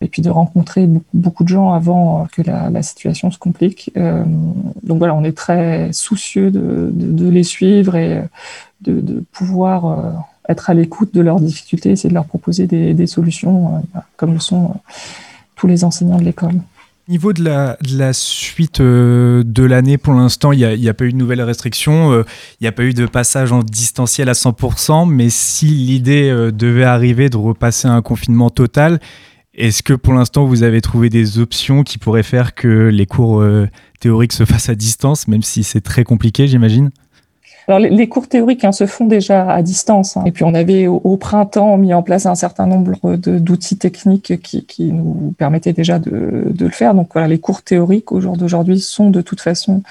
et 0.00 0.08
puis 0.08 0.22
de 0.22 0.30
rencontrer 0.30 0.88
beaucoup, 1.14 1.44
de 1.44 1.48
gens 1.48 1.72
avant 1.72 2.26
que 2.32 2.42
la, 2.42 2.82
situation 2.82 3.30
se 3.30 3.38
complique. 3.38 3.90
Euh, 3.96 4.24
donc 4.82 4.98
voilà, 4.98 5.14
on 5.14 5.24
est 5.24 5.36
très 5.36 5.92
soucieux 5.92 6.50
de, 6.50 7.28
les 7.28 7.42
suivre 7.42 7.96
et 7.96 8.22
de, 8.82 9.24
pouvoir 9.32 9.86
euh, 9.86 10.12
être 10.48 10.70
à 10.70 10.74
l'écoute 10.74 11.14
de 11.14 11.20
leurs 11.20 11.40
difficultés, 11.40 11.90
essayer 11.90 12.10
de 12.10 12.14
leur 12.14 12.26
proposer 12.26 12.66
des, 12.66 13.06
solutions, 13.06 13.76
euh, 13.76 14.00
comme 14.16 14.34
le 14.34 14.40
sont 14.40 14.64
euh, 14.64 14.78
tous 15.56 15.66
les 15.66 15.84
enseignants 15.84 16.18
de 16.18 16.24
l'école. 16.24 16.60
Au 17.08 17.12
niveau 17.12 17.32
de 17.32 17.44
la, 17.44 18.12
suite 18.12 18.80
euh, 18.80 19.44
de 19.46 19.62
l'année, 19.62 19.96
pour 19.96 20.12
l'instant, 20.12 20.50
il 20.50 20.58
n'y 20.58 20.88
a, 20.88 20.94
pas 20.94 21.04
eu 21.04 21.12
de 21.12 21.16
nouvelles 21.16 21.40
restrictions, 21.40 22.10
euh, 22.10 22.24
il 22.60 22.64
n'y 22.64 22.66
a 22.66 22.72
pas 22.72 22.82
eu 22.82 22.94
de 22.94 23.06
passage 23.06 23.52
en 23.52 23.62
distanciel 23.62 24.28
à 24.28 24.32
100%, 24.32 25.08
mais 25.08 25.30
si 25.30 25.66
l'idée 25.66 26.28
euh, 26.28 26.50
devait 26.50 26.82
arriver 26.82 27.28
de 27.28 27.36
repasser 27.36 27.86
à 27.86 27.92
un 27.92 28.02
confinement 28.02 28.50
total, 28.50 28.98
est-ce 29.56 29.82
que 29.82 29.94
pour 29.94 30.14
l'instant 30.14 30.46
vous 30.46 30.62
avez 30.62 30.80
trouvé 30.80 31.08
des 31.08 31.38
options 31.38 31.82
qui 31.82 31.98
pourraient 31.98 32.22
faire 32.22 32.54
que 32.54 32.88
les 32.88 33.06
cours 33.06 33.44
théoriques 34.00 34.32
se 34.32 34.44
fassent 34.46 34.68
à 34.68 34.74
distance, 34.74 35.28
même 35.28 35.42
si 35.42 35.64
c'est 35.64 35.80
très 35.80 36.04
compliqué, 36.04 36.46
j'imagine? 36.46 36.90
Alors, 37.68 37.80
les, 37.80 37.90
les 37.90 38.08
cours 38.08 38.28
théoriques 38.28 38.64
hein, 38.64 38.72
se 38.72 38.86
font 38.86 39.06
déjà 39.06 39.50
à 39.50 39.60
distance. 39.62 40.16
Hein. 40.16 40.22
Et 40.24 40.30
puis, 40.30 40.44
on 40.44 40.54
avait 40.54 40.86
au, 40.86 41.00
au, 41.02 41.16
printemps 41.16 41.76
mis 41.76 41.92
en 41.92 42.02
place 42.02 42.26
un 42.26 42.36
certain 42.36 42.66
nombre 42.66 43.16
d'outils 43.16 43.76
techniques 43.76 44.40
qui, 44.40 44.64
qui, 44.64 44.92
nous 44.92 45.34
permettaient 45.36 45.72
déjà 45.72 45.98
de, 45.98 46.44
de, 46.46 46.64
le 46.64 46.70
faire. 46.70 46.94
Donc, 46.94 47.10
voilà, 47.12 47.26
les 47.26 47.38
cours 47.38 47.62
théoriques 47.62 48.12
au 48.12 48.20
jour 48.20 48.36
d'aujourd'hui 48.36 48.78
sont 48.78 49.10
de 49.10 49.20
toute 49.20 49.40
façon 49.40 49.82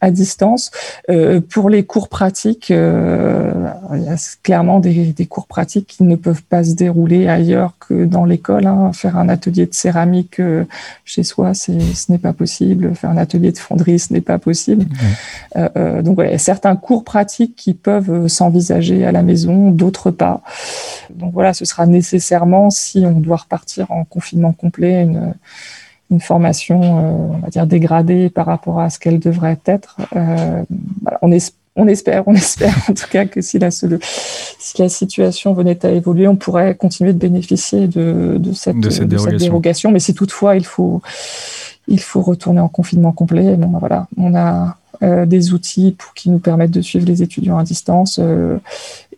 à 0.00 0.10
distance. 0.12 0.70
Euh, 1.10 1.40
pour 1.40 1.70
les 1.70 1.84
cours 1.84 2.08
pratiques, 2.08 2.70
euh, 2.70 3.52
il 3.94 4.04
y 4.04 4.08
a 4.08 4.16
clairement 4.42 4.78
des, 4.78 5.06
des, 5.06 5.26
cours 5.26 5.46
pratiques 5.46 5.88
qui 5.88 6.04
ne 6.04 6.16
peuvent 6.16 6.42
pas 6.42 6.62
se 6.62 6.74
dérouler 6.74 7.26
ailleurs 7.26 7.72
que 7.80 8.04
dans 8.04 8.24
l'école. 8.24 8.66
Hein. 8.66 8.92
Faire 8.92 9.16
un 9.16 9.28
atelier 9.28 9.66
de 9.66 9.74
céramique 9.74 10.38
euh, 10.38 10.64
chez 11.04 11.24
soi, 11.24 11.52
ce 11.54 11.72
n'est 12.12 12.18
pas 12.18 12.32
possible. 12.32 12.94
Faire 12.94 13.10
un 13.10 13.16
atelier 13.16 13.50
de 13.50 13.58
fonderie, 13.58 13.98
ce 13.98 14.12
n'est 14.12 14.20
pas 14.20 14.38
possible. 14.38 14.84
Mmh. 14.84 16.02
Donc, 16.02 16.14
voilà, 16.14 16.38
certains 16.38 16.76
cours 16.76 17.02
pratiques 17.02 17.23
qui 17.24 17.74
peuvent 17.74 18.28
s'envisager 18.28 19.04
à 19.04 19.12
la 19.12 19.22
maison, 19.22 19.70
d'autres 19.70 20.10
pas. 20.10 20.42
Donc 21.10 21.32
voilà, 21.32 21.54
ce 21.54 21.64
sera 21.64 21.86
nécessairement, 21.86 22.70
si 22.70 23.04
on 23.06 23.20
doit 23.20 23.36
repartir 23.36 23.90
en 23.90 24.04
confinement 24.04 24.52
complet, 24.52 25.02
une, 25.02 25.34
une 26.10 26.20
formation, 26.20 26.82
euh, 26.82 27.34
on 27.34 27.38
va 27.38 27.48
dire, 27.48 27.66
dégradée 27.66 28.30
par 28.30 28.46
rapport 28.46 28.80
à 28.80 28.90
ce 28.90 28.98
qu'elle 28.98 29.18
devrait 29.18 29.58
être. 29.66 29.96
Euh, 30.14 30.62
voilà, 31.02 31.18
on, 31.22 31.32
es, 31.32 31.38
on, 31.76 31.88
espère, 31.88 32.26
on 32.26 32.34
espère 32.34 32.76
en 32.88 32.94
tout 32.94 33.08
cas 33.10 33.24
que 33.24 33.40
si 33.40 33.58
la, 33.58 33.70
si 33.70 33.88
la 34.78 34.88
situation 34.88 35.52
venait 35.54 35.84
à 35.84 35.90
évoluer, 35.90 36.28
on 36.28 36.36
pourrait 36.36 36.74
continuer 36.74 37.12
de 37.12 37.18
bénéficier 37.18 37.88
de, 37.88 38.36
de, 38.38 38.52
cette, 38.52 38.78
de, 38.78 38.90
cette, 38.90 39.04
de 39.04 39.08
dérogation. 39.08 39.30
cette, 39.30 39.40
dérogation. 39.40 39.90
Mais 39.90 40.00
si 40.00 40.14
toutefois 40.14 40.56
il 40.56 40.64
faut, 40.64 41.02
il 41.88 42.00
faut 42.00 42.22
retourner 42.22 42.60
en 42.60 42.68
confinement 42.68 43.12
complet, 43.12 43.56
bon, 43.56 43.78
voilà, 43.78 44.06
on 44.16 44.34
a 44.34 44.76
euh, 45.02 45.26
des 45.26 45.52
outils 45.52 45.96
pour, 45.98 46.14
qui 46.14 46.30
nous 46.30 46.38
permettent 46.38 46.70
de 46.70 46.80
suivre 46.80 47.06
les 47.06 47.22
étudiants 47.22 47.58
à 47.58 47.64
distance 47.64 48.20
euh, 48.22 48.58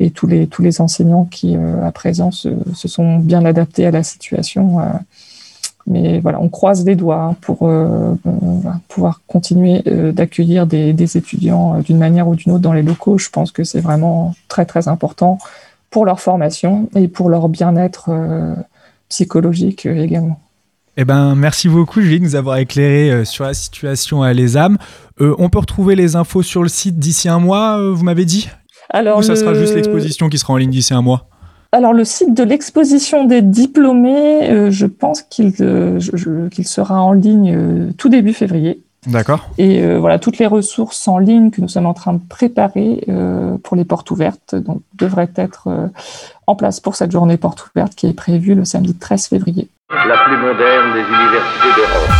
et 0.00 0.10
tous 0.10 0.26
les, 0.26 0.46
tous 0.46 0.62
les 0.62 0.80
enseignants 0.80 1.26
qui, 1.26 1.54
euh, 1.54 1.86
à 1.86 1.92
présent, 1.92 2.30
se, 2.30 2.48
se, 2.74 2.88
sont 2.88 3.18
bien 3.18 3.44
adaptés 3.44 3.86
à 3.86 3.90
la 3.90 4.02
situation. 4.02 4.78
mais 5.86 6.18
voilà, 6.20 6.40
on 6.40 6.48
croise 6.48 6.84
les 6.84 6.96
doigts 6.96 7.22
hein, 7.22 7.36
pour 7.40 7.70
pouvoir 8.88 9.20
continuer 9.26 9.82
d'accueillir 10.12 10.66
des, 10.66 10.92
des, 10.92 11.16
étudiants 11.16 11.78
d'une 11.80 11.98
manière 11.98 12.26
ou 12.26 12.34
d'une 12.34 12.52
autre 12.52 12.62
dans 12.62 12.72
les 12.72 12.82
locaux. 12.82 13.18
Je 13.18 13.30
pense 13.30 13.52
que 13.52 13.62
c'est 13.62 13.80
vraiment 13.80 14.34
très, 14.48 14.64
très 14.64 14.88
important 14.88 15.38
pour 15.90 16.04
leur 16.04 16.20
formation 16.20 16.88
et 16.96 17.06
pour 17.06 17.28
leur 17.28 17.48
bien-être 17.48 18.10
psychologique 19.08 19.86
également. 19.86 20.40
Eh 20.96 21.04
ben, 21.04 21.34
merci 21.34 21.68
beaucoup, 21.68 22.00
Julie, 22.00 22.20
de 22.20 22.24
nous 22.24 22.36
avoir 22.36 22.56
éclairé 22.56 23.10
euh, 23.10 23.24
sur 23.24 23.44
la 23.44 23.54
situation 23.54 24.22
à 24.22 24.32
l'ESAM. 24.32 24.78
Euh, 25.20 25.34
on 25.38 25.50
peut 25.50 25.58
retrouver 25.58 25.94
les 25.94 26.16
infos 26.16 26.42
sur 26.42 26.62
le 26.62 26.68
site 26.68 26.98
d'ici 26.98 27.28
un 27.28 27.38
mois, 27.38 27.78
euh, 27.78 27.92
vous 27.92 28.04
m'avez 28.04 28.24
dit? 28.24 28.48
Alors, 28.90 29.18
Ou 29.18 29.22
ça 29.22 29.32
le... 29.32 29.38
sera 29.38 29.54
juste 29.54 29.74
l'exposition 29.74 30.28
qui 30.28 30.38
sera 30.38 30.54
en 30.54 30.56
ligne 30.56 30.70
d'ici 30.70 30.94
un 30.94 31.02
mois? 31.02 31.28
Alors 31.72 31.92
le 31.92 32.04
site 32.04 32.32
de 32.32 32.42
l'exposition 32.42 33.24
des 33.24 33.42
diplômés, 33.42 34.48
euh, 34.50 34.70
je 34.70 34.86
pense 34.86 35.20
qu'il 35.22 35.52
qu 35.52 36.64
sera 36.64 37.02
en 37.02 37.12
ligne 37.12 37.92
tout 37.98 38.08
début 38.08 38.32
février. 38.32 38.80
D'accord. 39.06 39.48
Et 39.56 39.82
euh, 39.82 39.98
voilà, 39.98 40.18
toutes 40.18 40.38
les 40.38 40.46
ressources 40.46 41.06
en 41.06 41.18
ligne 41.18 41.50
que 41.50 41.60
nous 41.60 41.68
sommes 41.68 41.86
en 41.86 41.94
train 41.94 42.14
de 42.14 42.20
préparer 42.28 43.04
euh, 43.08 43.56
pour 43.62 43.76
les 43.76 43.84
portes 43.84 44.10
ouvertes 44.10 44.54
donc, 44.54 44.82
devraient 44.94 45.30
être 45.36 45.68
euh, 45.68 45.86
en 46.46 46.56
place 46.56 46.80
pour 46.80 46.96
cette 46.96 47.12
journée 47.12 47.36
porte 47.36 47.64
ouverte 47.68 47.94
qui 47.94 48.06
est 48.06 48.12
prévue 48.12 48.54
le 48.54 48.64
samedi 48.64 48.94
13 48.94 49.28
février. 49.28 49.68
La 49.88 50.24
plus 50.24 50.36
moderne 50.36 50.94
des 50.94 51.00
universités 51.00 51.68
d'Europe. 51.76 52.10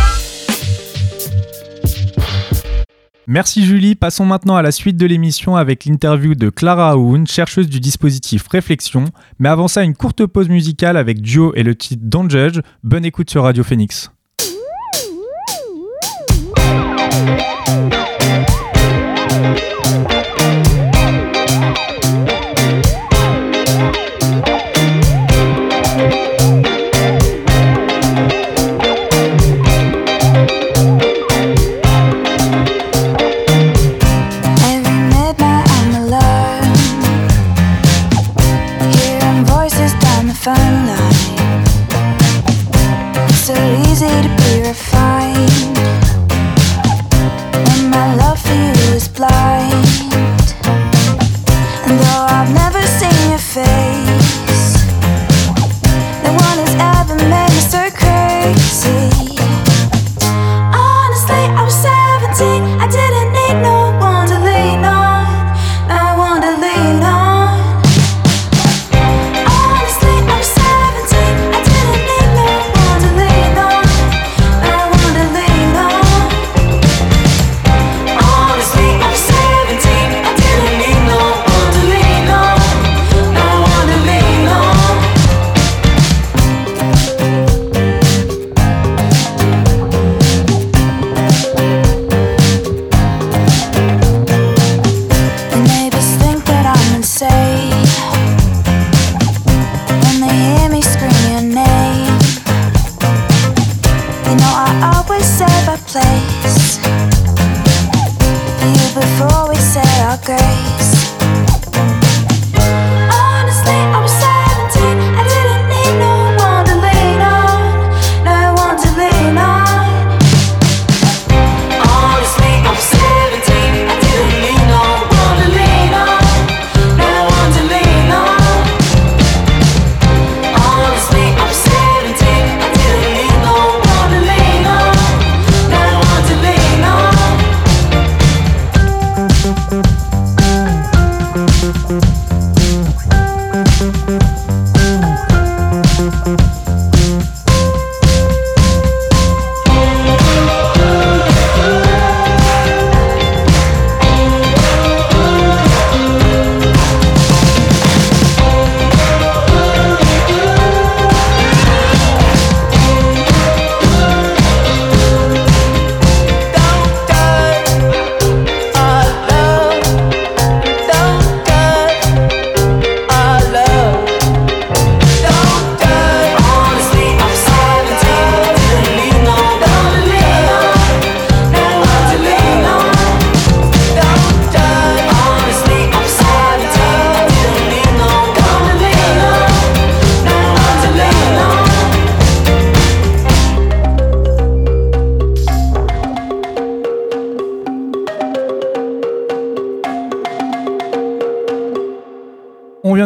Merci 3.27 3.65
Julie. 3.65 3.95
Passons 3.95 4.25
maintenant 4.25 4.55
à 4.55 4.61
la 4.61 4.71
suite 4.71 4.95
de 4.95 5.05
l'émission 5.05 5.57
avec 5.57 5.83
l'interview 5.83 6.33
de 6.33 6.49
Clara 6.49 6.91
Aoun, 6.91 7.27
chercheuse 7.27 7.67
du 7.67 7.81
dispositif 7.81 8.47
Réflexion. 8.47 9.03
Mais 9.39 9.49
avant 9.49 9.67
ça, 9.67 9.83
une 9.83 9.95
courte 9.95 10.25
pause 10.25 10.47
musicale 10.47 10.95
avec 10.95 11.19
Duo 11.21 11.51
et 11.55 11.63
le 11.63 11.75
titre 11.75 12.03
Don't 12.05 12.29
Judge. 12.29 12.61
Bonne 12.83 13.03
écoute 13.03 13.29
sur 13.29 13.43
Radio 13.43 13.65
Phoenix. 13.65 14.11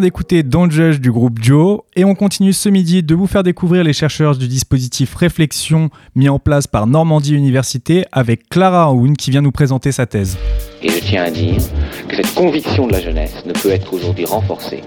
D'écouter 0.02 0.44
Don't 0.44 0.70
Judge 0.70 1.00
du 1.00 1.12
groupe 1.12 1.40
Joe 1.42 1.80
et 1.96 2.04
on 2.04 2.16
continue 2.16 2.52
ce 2.52 2.68
midi 2.68 3.04
de 3.04 3.16
vous 3.16 3.28
faire 3.28 3.44
découvrir 3.44 3.84
les 3.84 3.94
chercheurs 3.94 4.36
du 4.36 4.48
dispositif 4.48 5.16
Réflexion 5.16 5.90
mis 6.16 6.28
en 6.28 6.40
place 6.40 6.68
par 6.68 6.88
Normandie 6.88 7.36
Université 7.36 8.06
avec 8.12 8.50
Clara 8.50 8.86
Aoun 8.86 9.16
qui 9.16 9.32
vient 9.32 9.42
nous 9.42 9.52
présenter 9.52 9.92
sa 9.92 10.06
thèse. 10.06 10.38
Et 10.82 10.90
je 10.90 11.00
tiens 11.00 11.24
à 11.24 11.30
dire 11.30 11.62
que 12.10 12.16
cette 12.16 12.34
conviction 12.34 12.88
de 12.88 12.92
la 12.92 13.00
jeunesse 13.00 13.46
ne 13.46 13.54
peut 13.54 13.70
être 13.70 13.94
aujourd'hui 13.94 14.26
renforcée 14.26 14.82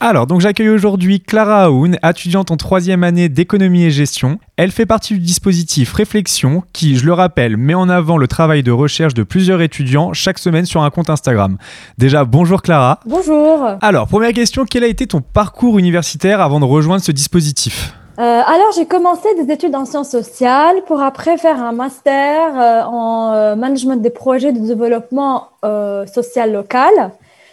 alors, 0.00 0.28
donc 0.28 0.40
j'accueille 0.40 0.68
aujourd'hui 0.68 1.20
Clara 1.20 1.64
Aoun, 1.64 1.96
étudiante 2.08 2.52
en 2.52 2.56
troisième 2.56 3.02
année 3.02 3.28
d'économie 3.28 3.84
et 3.84 3.90
gestion. 3.90 4.38
Elle 4.56 4.70
fait 4.70 4.86
partie 4.86 5.14
du 5.14 5.18
dispositif 5.18 5.92
Réflexion, 5.92 6.62
qui, 6.72 6.96
je 6.96 7.04
le 7.04 7.12
rappelle, 7.12 7.56
met 7.56 7.74
en 7.74 7.88
avant 7.88 8.16
le 8.16 8.28
travail 8.28 8.62
de 8.62 8.70
recherche 8.70 9.14
de 9.14 9.24
plusieurs 9.24 9.60
étudiants 9.60 10.12
chaque 10.12 10.38
semaine 10.38 10.66
sur 10.66 10.82
un 10.82 10.90
compte 10.90 11.10
Instagram. 11.10 11.58
Déjà, 11.98 12.24
bonjour 12.24 12.62
Clara. 12.62 13.00
Bonjour. 13.06 13.66
Alors, 13.80 14.06
première 14.06 14.32
question, 14.32 14.64
quel 14.64 14.84
a 14.84 14.86
été 14.86 15.08
ton 15.08 15.20
parcours 15.20 15.78
universitaire 15.78 16.40
avant 16.40 16.60
de 16.60 16.64
rejoindre 16.64 17.02
ce 17.02 17.10
dispositif? 17.10 17.92
Euh, 18.18 18.22
alors, 18.22 18.72
j'ai 18.76 18.86
commencé 18.86 19.28
des 19.40 19.52
études 19.52 19.74
en 19.74 19.84
sciences 19.84 20.10
sociales 20.10 20.76
pour 20.86 21.02
après 21.02 21.38
faire 21.38 21.62
un 21.62 21.72
master 21.72 22.48
euh, 22.56 22.82
en 22.82 23.32
euh, 23.32 23.56
management 23.56 23.96
des 23.96 24.10
projets 24.10 24.52
de 24.52 24.60
développement 24.60 25.48
social 26.06 26.52
local. 26.52 27.12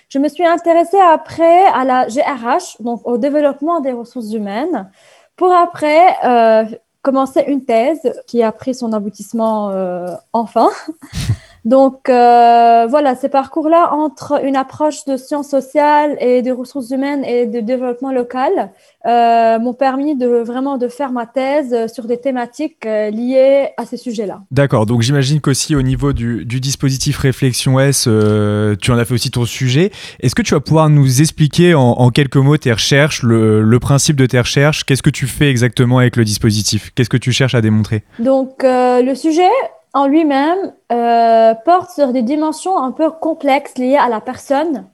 Je 0.10 0.20
me 0.20 0.30
suis 0.30 0.46
intéressée 0.46 1.00
après 1.00 1.66
à 1.66 1.84
la 1.84 2.08
GRH, 2.08 2.82
donc 2.82 3.02
au 3.06 3.18
développement 3.18 3.80
des 3.80 3.92
ressources 3.92 4.32
humaines, 4.34 4.90
pour 5.36 5.54
après 5.54 6.16
euh, 6.24 6.66
commencer 7.02 7.44
une 7.48 7.66
thèse 7.66 8.14
qui 8.28 8.42
a 8.44 8.52
pris 8.52 8.74
son 8.74 8.94
aboutissement 8.94 9.72
euh, 9.72 10.16
enfin. 10.34 10.70
Donc 11.66 12.10
euh, 12.10 12.86
voilà, 12.88 13.16
ces 13.16 13.28
parcours-là 13.28 13.92
entre 13.92 14.46
une 14.46 14.56
approche 14.56 15.04
de 15.06 15.18
sciences 15.18 15.50
sociales 15.50 16.16
et 16.20 16.44
de 16.44 16.52
ressources 16.52 16.92
humaines 16.92 17.26
et 17.26 17.48
de 17.48 17.60
développement 17.60 18.12
local 18.12 18.72
euh, 19.08 19.58
m'ont 19.60 19.74
permis 19.74 20.16
de 20.16 20.28
vraiment 20.28 20.78
de 20.78 20.88
faire 20.88 21.12
ma 21.12 21.26
thèse 21.26 21.92
sur 21.92 22.06
des 22.06 22.18
thématiques 22.18 22.86
euh, 22.86 23.10
liées 23.10 23.70
à 23.78 23.86
ces 23.86 23.98
sujets-là. 23.98 24.44
D'accord, 24.52 24.86
donc 24.86 25.02
j'imagine 25.02 25.42
qu'aussi 25.42 25.76
au 25.76 25.82
niveau 25.82 26.14
du, 26.14 26.46
du 26.46 26.60
dispositif 26.60 27.18
Réflexion 27.18 27.80
S, 27.80 28.06
euh, 28.08 28.76
tu 28.80 28.92
en 28.92 28.98
as 29.00 29.06
fait 29.06 29.16
aussi 29.16 29.32
ton 29.32 29.46
sujet. 29.46 29.92
Est-ce 30.20 30.36
que 30.36 30.44
tu 30.44 30.54
vas 30.54 30.60
pouvoir 30.60 30.90
nous 30.90 31.22
expliquer 31.22 31.74
en, 31.74 31.82
en 31.82 32.10
quelques 32.12 32.38
mots 32.38 32.58
tes 32.58 32.74
recherches, 32.74 33.24
le, 33.24 33.64
le 33.64 33.80
principe 33.80 34.18
de 34.18 34.28
tes 34.28 34.40
recherches? 34.40 34.84
Qu'est-ce 34.84 35.04
que 35.04 35.10
tu 35.10 35.26
fais 35.26 35.50
exactement 35.50 35.98
avec 35.98 36.16
le 36.16 36.26
dispositif? 36.26 36.92
Qu'est-ce 36.94 37.10
que 37.10 37.18
tu 37.18 37.32
cherches 37.32 37.56
à 37.56 37.62
démontrer? 37.62 38.04
Donc 38.20 38.64
euh, 38.64 39.02
le 39.02 39.16
sujet 39.16 39.50
en 39.96 40.08
lui-même 40.08 40.74
euh, 40.92 41.56
porte 41.64 41.90
sur 41.90 42.12
des 42.12 42.22
dimensions 42.22 42.78
un 42.78 42.92
peu 42.92 43.10
complexes 43.12 43.78
liées 43.78 43.96
à 43.96 44.10
la 44.10 44.20
personne, 44.20 44.90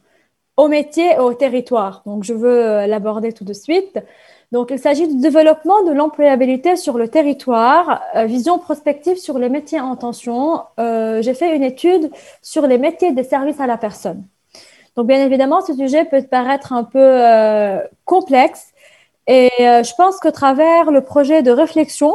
au 0.57 0.67
métier 0.67 1.13
et 1.13 1.17
au 1.17 1.33
territoire. 1.33 2.03
Donc 2.05 2.23
je 2.23 2.33
veux 2.33 2.63
euh, 2.63 2.87
l'aborder 2.87 3.33
tout 3.33 3.43
de 3.43 3.53
suite. 3.53 3.97
Donc 4.51 4.69
il 4.69 4.77
s'agit 4.77 5.07
du 5.07 5.19
développement 5.19 5.81
de 5.83 5.91
l'employabilité 5.91 6.75
sur 6.75 6.99
le 6.99 7.07
territoire, 7.07 8.03
euh, 8.15 8.25
vision 8.25 8.59
prospective 8.59 9.17
sur 9.17 9.39
les 9.39 9.49
métiers 9.49 9.79
en 9.79 9.95
tension. 9.95 10.61
J'ai 10.77 11.33
fait 11.33 11.55
une 11.55 11.63
étude 11.63 12.11
sur 12.43 12.67
les 12.67 12.77
métiers 12.77 13.11
des 13.11 13.23
services 13.23 13.59
à 13.59 13.65
la 13.65 13.77
personne. 13.77 14.23
Donc 14.95 15.07
bien 15.07 15.25
évidemment, 15.25 15.61
ce 15.61 15.73
sujet 15.73 16.05
peut 16.05 16.21
paraître 16.21 16.73
un 16.73 16.83
peu 16.83 17.17
complexe 18.05 18.67
et 19.25 19.49
je 19.59 19.95
pense 19.95 20.19
qu'à 20.19 20.31
travers 20.31 20.91
le 20.91 21.01
projet 21.01 21.43
de 21.43 21.51
réflexion, 21.51 22.13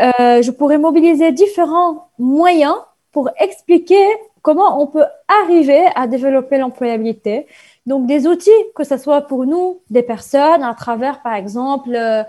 euh, 0.00 0.42
je 0.42 0.50
pourrais 0.50 0.78
mobiliser 0.78 1.32
différents 1.32 2.08
moyens 2.18 2.76
pour 3.12 3.30
expliquer 3.38 4.04
comment 4.42 4.82
on 4.82 4.86
peut 4.86 5.04
arriver 5.42 5.86
à 5.94 6.06
développer 6.06 6.58
l'employabilité. 6.58 7.46
Donc, 7.86 8.06
des 8.06 8.26
outils, 8.26 8.50
que 8.74 8.84
ce 8.84 8.96
soit 8.98 9.22
pour 9.22 9.46
nous, 9.46 9.80
des 9.90 10.02
personnes, 10.02 10.62
à 10.62 10.74
travers, 10.74 11.22
par 11.22 11.34
exemple, 11.34 11.94
euh, 11.94 12.22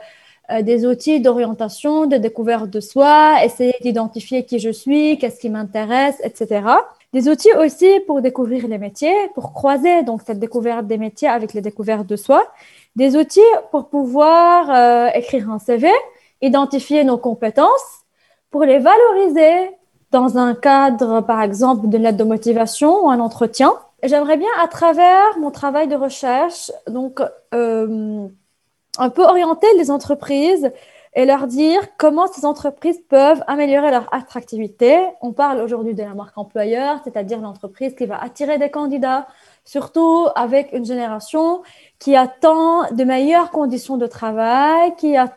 euh, 0.52 0.62
des 0.62 0.86
outils 0.86 1.20
d'orientation, 1.22 2.06
de 2.06 2.18
découverte 2.18 2.70
de 2.70 2.80
soi, 2.80 3.44
essayer 3.44 3.76
d'identifier 3.82 4.46
qui 4.46 4.60
je 4.60 4.70
suis, 4.70 5.18
qu'est-ce 5.18 5.40
qui 5.40 5.50
m'intéresse, 5.50 6.22
etc. 6.24 6.62
Des 7.14 7.28
outils 7.30 7.54
aussi 7.54 7.88
pour 8.06 8.22
découvrir 8.22 8.68
les 8.68 8.78
métiers, 8.78 9.16
pour 9.34 9.54
croiser 9.54 10.04
donc 10.04 10.22
cette 10.26 10.40
découverte 10.40 10.86
des 10.86 11.00
métiers 11.00 11.30
avec 11.30 11.54
les 11.54 11.62
découvertes 11.62 12.06
de 12.06 12.16
soi. 12.16 12.46
Des 12.96 13.16
outils 13.16 13.40
pour 13.72 13.90
pouvoir 13.90 14.70
euh, 14.70 15.10
écrire 15.16 15.50
un 15.50 15.58
CV, 15.58 15.90
identifier 16.46 17.04
nos 17.04 17.18
compétences, 17.18 18.06
pour 18.52 18.64
les 18.64 18.80
valoriser 18.80 19.72
dans 20.12 20.38
un 20.38 20.56
cadre, 20.56 21.20
par 21.20 21.42
exemple, 21.42 21.90
de 21.90 21.98
l'aide 21.98 22.16
de 22.16 22.24
motivation 22.24 23.06
ou 23.06 23.10
un 23.10 23.20
entretien. 23.20 23.74
J'aimerais 24.02 24.38
bien, 24.38 24.50
à 24.62 24.68
travers 24.68 25.38
mon 25.40 25.52
travail 25.52 25.90
de 25.90 25.96
recherche, 25.96 26.72
donc 26.88 27.22
euh, 27.54 28.28
un 28.98 29.10
peu 29.10 29.24
orienter 29.24 29.68
les 29.78 29.92
entreprises 29.92 30.72
et 31.16 31.26
leur 31.26 31.48
dire 31.48 31.82
comment 31.98 32.28
ces 32.28 32.46
entreprises 32.46 33.02
peuvent 33.10 33.42
améliorer 33.48 33.90
leur 33.90 34.14
attractivité. 34.14 34.98
On 35.22 35.34
parle 35.34 35.60
aujourd'hui 35.62 35.94
de 35.94 36.04
la 36.04 36.14
marque 36.14 36.38
employeur, 36.38 37.00
c'est-à-dire 37.04 37.40
l'entreprise 37.40 37.96
qui 37.96 38.06
va 38.06 38.22
attirer 38.22 38.58
des 38.58 38.70
candidats, 38.70 39.28
surtout 39.64 40.28
avec 40.36 40.72
une 40.74 40.86
génération 40.86 41.62
qui 42.00 42.16
attend 42.16 42.90
de 42.92 43.04
meilleures 43.04 43.52
conditions 43.52 43.98
de 43.98 44.08
travail, 44.08 44.96
qui 44.98 45.18
attend 45.18 45.36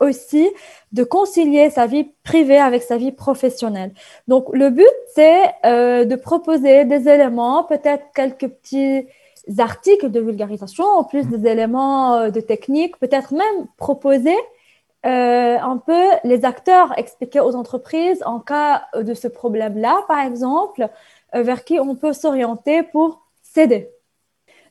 aussi 0.00 0.48
de 0.92 1.04
concilier 1.04 1.70
sa 1.70 1.86
vie 1.86 2.10
privée 2.24 2.58
avec 2.58 2.82
sa 2.82 2.96
vie 2.96 3.12
professionnelle. 3.12 3.92
Donc, 4.28 4.48
le 4.52 4.70
but, 4.70 4.86
c'est 5.14 5.52
euh, 5.64 6.04
de 6.04 6.16
proposer 6.16 6.84
des 6.84 7.08
éléments, 7.08 7.64
peut-être 7.64 8.04
quelques 8.14 8.48
petits 8.48 9.06
articles 9.58 10.10
de 10.10 10.20
vulgarisation, 10.20 10.84
en 10.84 11.04
plus 11.04 11.26
des 11.28 11.48
éléments 11.48 12.14
euh, 12.14 12.30
de 12.30 12.40
technique, 12.40 12.98
peut-être 12.98 13.32
même 13.32 13.66
proposer 13.76 14.36
euh, 15.06 15.58
un 15.58 15.78
peu 15.78 16.02
les 16.24 16.44
acteurs, 16.44 16.98
expliquer 16.98 17.40
aux 17.40 17.54
entreprises 17.54 18.22
en 18.26 18.38
cas 18.38 18.86
de 18.94 19.14
ce 19.14 19.28
problème-là, 19.28 20.04
par 20.08 20.20
exemple, 20.20 20.88
vers 21.32 21.64
qui 21.64 21.78
on 21.78 21.94
peut 21.94 22.12
s'orienter 22.12 22.82
pour 22.82 23.22
s'aider. 23.42 23.90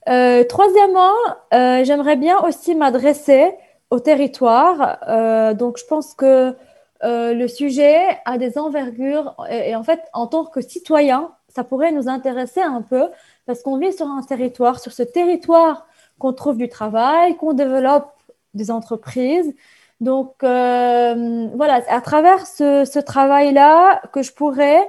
Troisièmement, 0.06 1.13
j'aimerais 1.52 2.15
bien 2.15 2.39
aussi 2.39 2.75
m'adresser 2.75 3.56
au 3.89 3.99
territoire. 3.99 4.99
Euh, 5.08 5.54
donc, 5.54 5.78
je 5.78 5.86
pense 5.86 6.13
que 6.13 6.56
euh, 7.04 7.34
le 7.34 7.47
sujet 7.47 7.97
a 8.25 8.38
des 8.38 8.58
envergures 8.58 9.36
et, 9.49 9.75
en 9.75 9.84
fait, 9.84 10.02
en 10.13 10.28
tant 10.28 10.45
que 10.45 10.62
citoyen, 10.62 11.32
ça 11.47 11.63
pourrait 11.63 11.91
nous 11.91 12.08
intéresser 12.10 12.62
un 12.62 12.82
peu 12.82 13.10
parce 13.45 13.62
qu'on 13.63 13.78
vit 13.78 13.93
sur 13.93 14.08
un 14.08 14.21
territoire, 14.21 14.80
sur 14.80 14.91
ce 14.91 15.04
territoire 15.04 15.88
qu'on 16.19 16.34
trouve 16.34 16.58
du 16.58 16.69
travail, 16.69 17.38
qu'on 17.38 17.54
développe 17.54 18.12
des 18.54 18.69
entreprises. 18.71 19.54
Donc, 20.02 20.36
euh, 20.43 21.47
voilà, 21.56 21.82
à 21.88 22.02
travers 22.02 22.45
ce, 22.45 22.86
ce 22.86 22.99
travail-là 22.99 24.02
que 24.13 24.21
je 24.21 24.32
pourrais 24.34 24.88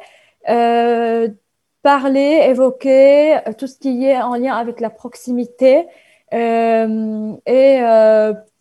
euh, 0.48 1.28
parler, 1.82 2.42
évoquer 2.48 3.38
tout 3.58 3.66
ce 3.66 3.78
qui 3.78 4.04
est 4.04 4.20
en 4.20 4.34
lien 4.34 4.54
avec 4.56 4.80
la 4.80 4.90
proximité 4.90 5.86
et 6.32 7.80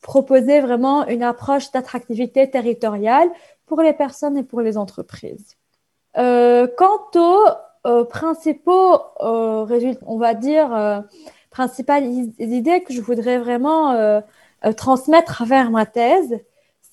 proposer 0.02 0.62
vraiment 0.62 1.06
une 1.08 1.24
approche 1.24 1.72
d'attractivité 1.72 2.50
territoriale 2.50 3.30
pour 3.66 3.82
les 3.82 3.94
personnes 3.94 4.38
et 4.38 4.44
pour 4.44 4.62
les 4.62 4.78
entreprises. 4.78 5.58
Euh, 6.18 6.68
quant 6.78 7.06
aux 7.16 8.06
principaux 8.06 9.00
résultats, 9.66 10.04
on 10.06 10.18
va 10.18 10.34
dire, 10.34 11.04
principales 11.50 12.06
idées 12.40 12.84
que 12.84 12.94
je 12.94 13.02
voudrais 13.02 13.40
vraiment 13.40 14.22
transmettre 14.76 15.46
vers 15.46 15.72
ma 15.72 15.86
thèse, 15.86 16.40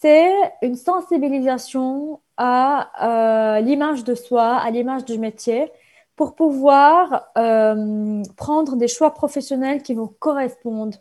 c'est 0.01 0.33
une 0.63 0.77
sensibilisation 0.77 2.21
à 2.37 3.61
l'image 3.65 4.05
de 4.05 4.15
soi, 4.15 4.57
à 4.57 4.71
l'image 4.71 5.05
du 5.05 5.19
métier, 5.19 5.73
pour 6.17 6.35
pouvoir 6.35 7.29
euh, 7.37 8.23
prendre 8.37 8.77
des 8.77 8.89
choix 8.89 9.13
professionnels 9.13 9.83
qui 9.83 9.95
vous 9.95 10.09
correspondent 10.19 10.97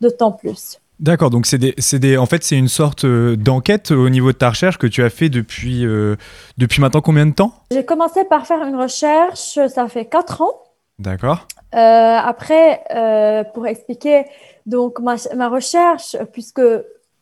d'autant 0.00 0.32
plus. 0.32 0.80
D'accord, 1.00 1.30
donc 1.30 1.46
c'est 1.46 1.56
des, 1.56 1.74
des, 1.98 2.18
en 2.18 2.26
fait 2.26 2.44
c'est 2.44 2.58
une 2.58 2.68
sorte 2.68 3.06
euh, 3.06 3.34
d'enquête 3.34 3.90
au 3.90 4.10
niveau 4.10 4.32
de 4.32 4.36
ta 4.36 4.50
recherche 4.50 4.76
que 4.76 4.86
tu 4.86 5.02
as 5.02 5.08
fait 5.08 5.30
depuis, 5.30 5.86
euh, 5.86 6.16
depuis 6.58 6.82
maintenant 6.82 7.00
combien 7.00 7.24
de 7.24 7.32
temps? 7.32 7.54
J'ai 7.70 7.86
commencé 7.86 8.24
par 8.24 8.46
faire 8.46 8.62
une 8.66 8.76
recherche, 8.76 9.58
ça 9.68 9.88
fait 9.88 10.04
4 10.04 10.42
ans. 10.42 10.52
D'accord. 10.98 11.48
Euh, 11.74 11.78
après, 11.78 12.82
pour 13.54 13.66
expliquer 13.66 14.24
donc 14.66 15.00
ma, 15.00 15.14
ma 15.34 15.48
recherche, 15.48 16.16
puisque 16.32 16.60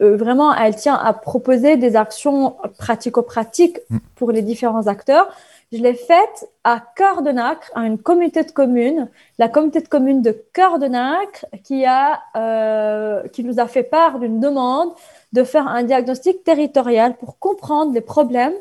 vraiment 0.01 0.53
elle 0.55 0.75
tient 0.75 0.97
à 0.97 1.13
proposer 1.13 1.77
des 1.77 1.95
actions 1.95 2.57
pratico-pratiques 2.79 3.79
mmh. 3.91 3.99
pour 4.17 4.33
les 4.33 4.43
différents 4.43 4.89
acteurs, 4.89 5.29
je 5.73 5.79
l'ai 5.79 5.95
faite 5.95 6.49
à 6.65 6.83
Cœur 6.97 7.23
de 7.23 7.31
Nacre, 7.31 7.71
à 7.75 7.87
une 7.87 7.99
communauté 7.99 8.43
de 8.43 8.51
communes, 8.51 9.11
la 9.39 9.49
communauté 9.49 9.81
de 9.81 9.89
communes 9.89 10.23
de 10.23 10.33
Cœur 10.53 10.79
de 10.79 10.87
Nacre, 10.87 11.45
qui, 11.63 11.85
a, 11.85 12.23
euh, 12.37 13.29
qui 13.29 13.45
nous 13.45 13.61
a 13.61 13.67
fait 13.67 13.83
part 13.83 14.19
d'une 14.19 14.41
demande 14.41 14.93
de 15.33 15.45
faire 15.45 15.69
un 15.69 15.83
diagnostic 15.83 16.43
territorial 16.43 17.17
pour 17.17 17.39
comprendre 17.39 17.93
les 17.93 18.01
problèmes 18.01 18.55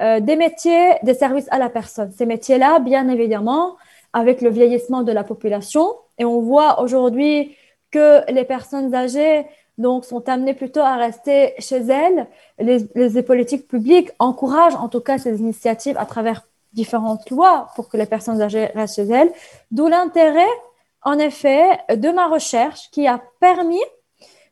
euh, 0.00 0.20
des 0.20 0.36
métiers 0.36 0.94
des 1.02 1.14
services 1.14 1.48
à 1.50 1.58
la 1.58 1.68
personne. 1.68 2.10
Ces 2.12 2.24
métiers-là, 2.24 2.78
bien 2.78 3.08
évidemment, 3.08 3.76
avec 4.14 4.40
le 4.40 4.48
vieillissement 4.48 5.02
de 5.02 5.12
la 5.12 5.24
population. 5.24 5.86
Et 6.18 6.24
on 6.24 6.40
voit 6.40 6.80
aujourd'hui 6.80 7.54
que 7.90 8.30
les 8.32 8.44
personnes 8.44 8.94
âgées 8.94 9.44
donc, 9.78 10.04
sont 10.04 10.28
amenées 10.28 10.54
plutôt 10.54 10.80
à 10.80 10.96
rester 10.96 11.54
chez 11.58 11.78
elles. 11.78 12.26
Les, 12.58 13.22
politiques 13.22 13.66
publiques 13.66 14.10
encouragent 14.18 14.74
en 14.74 14.88
tout 14.88 15.00
cas 15.00 15.18
ces 15.18 15.40
initiatives 15.40 15.96
à 15.96 16.06
travers 16.06 16.42
différentes 16.72 17.30
lois 17.30 17.68
pour 17.74 17.88
que 17.88 17.96
les 17.96 18.06
personnes 18.06 18.40
âgées 18.40 18.66
restent 18.66 18.96
chez 18.96 19.08
elles. 19.08 19.32
D'où 19.70 19.88
l'intérêt, 19.88 20.50
en 21.02 21.18
effet, 21.18 21.66
de 21.94 22.10
ma 22.10 22.28
recherche 22.28 22.90
qui 22.90 23.06
a 23.06 23.20
permis 23.40 23.82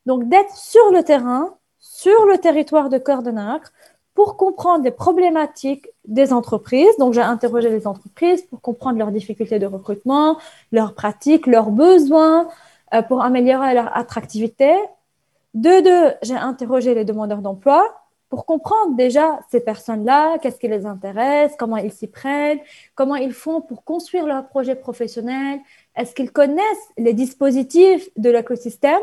donc 0.06 0.28
d'être 0.28 0.54
sur 0.56 0.90
le 0.90 1.02
terrain, 1.02 1.54
sur 1.78 2.26
le 2.26 2.38
territoire 2.38 2.88
de 2.88 2.98
Cœur 2.98 3.22
de 3.22 3.30
Nacre, 3.30 3.72
pour 4.14 4.37
comprendre 4.37 4.85
les 4.85 4.90
problématiques 4.90 5.88
des 6.06 6.33
entreprises. 6.33 6.96
Donc, 6.98 7.14
j'ai 7.14 7.20
interrogé 7.20 7.68
les 7.70 7.87
entreprises 7.87 8.42
pour 8.42 8.61
comprendre 8.61 8.98
leurs 8.98 9.12
difficultés 9.12 9.59
de 9.59 9.66
recrutement, 9.66 10.38
leurs 10.72 10.94
pratiques, 10.94 11.46
leurs 11.46 11.70
besoins, 11.70 12.48
euh, 12.92 13.02
pour 13.02 13.22
améliorer 13.22 13.72
leur 13.74 13.96
attractivité. 13.96 14.74
De 15.54 15.82
deux, 15.82 16.14
j'ai 16.22 16.36
interrogé 16.36 16.94
les 16.94 17.04
demandeurs 17.04 17.42
d'emploi 17.42 18.00
pour 18.28 18.46
comprendre 18.46 18.94
déjà 18.94 19.40
ces 19.50 19.60
personnes-là, 19.60 20.38
qu'est-ce 20.38 20.60
qui 20.60 20.68
les 20.68 20.86
intéresse, 20.86 21.52
comment 21.58 21.76
ils 21.76 21.92
s'y 21.92 22.06
prennent, 22.06 22.60
comment 22.94 23.16
ils 23.16 23.32
font 23.32 23.60
pour 23.60 23.82
construire 23.84 24.24
leur 24.24 24.46
projet 24.46 24.76
professionnel, 24.76 25.58
est-ce 25.96 26.14
qu'ils 26.14 26.30
connaissent 26.30 26.88
les 26.96 27.12
dispositifs 27.12 28.08
de 28.16 28.30
l'écosystème? 28.30 29.00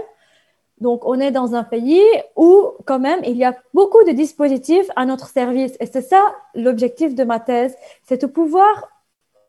Donc, 0.79 1.05
on 1.05 1.19
est 1.19 1.31
dans 1.31 1.55
un 1.55 1.63
pays 1.63 2.05
où, 2.38 2.71
quand 2.86 2.99
même, 2.99 3.19
il 3.25 3.36
y 3.36 3.43
a 3.43 3.53
beaucoup 3.73 4.03
de 4.05 4.12
dispositifs 4.12 4.89
à 4.95 5.05
notre 5.05 5.27
service. 5.27 5.75
Et 5.81 5.88
c'est 5.88 6.03
ça 6.03 6.23
l'objectif 6.55 7.13
de 7.13 7.23
ma 7.25 7.41
thèse, 7.41 7.75
c'est 8.03 8.21
de 8.21 8.27
pouvoir 8.27 8.88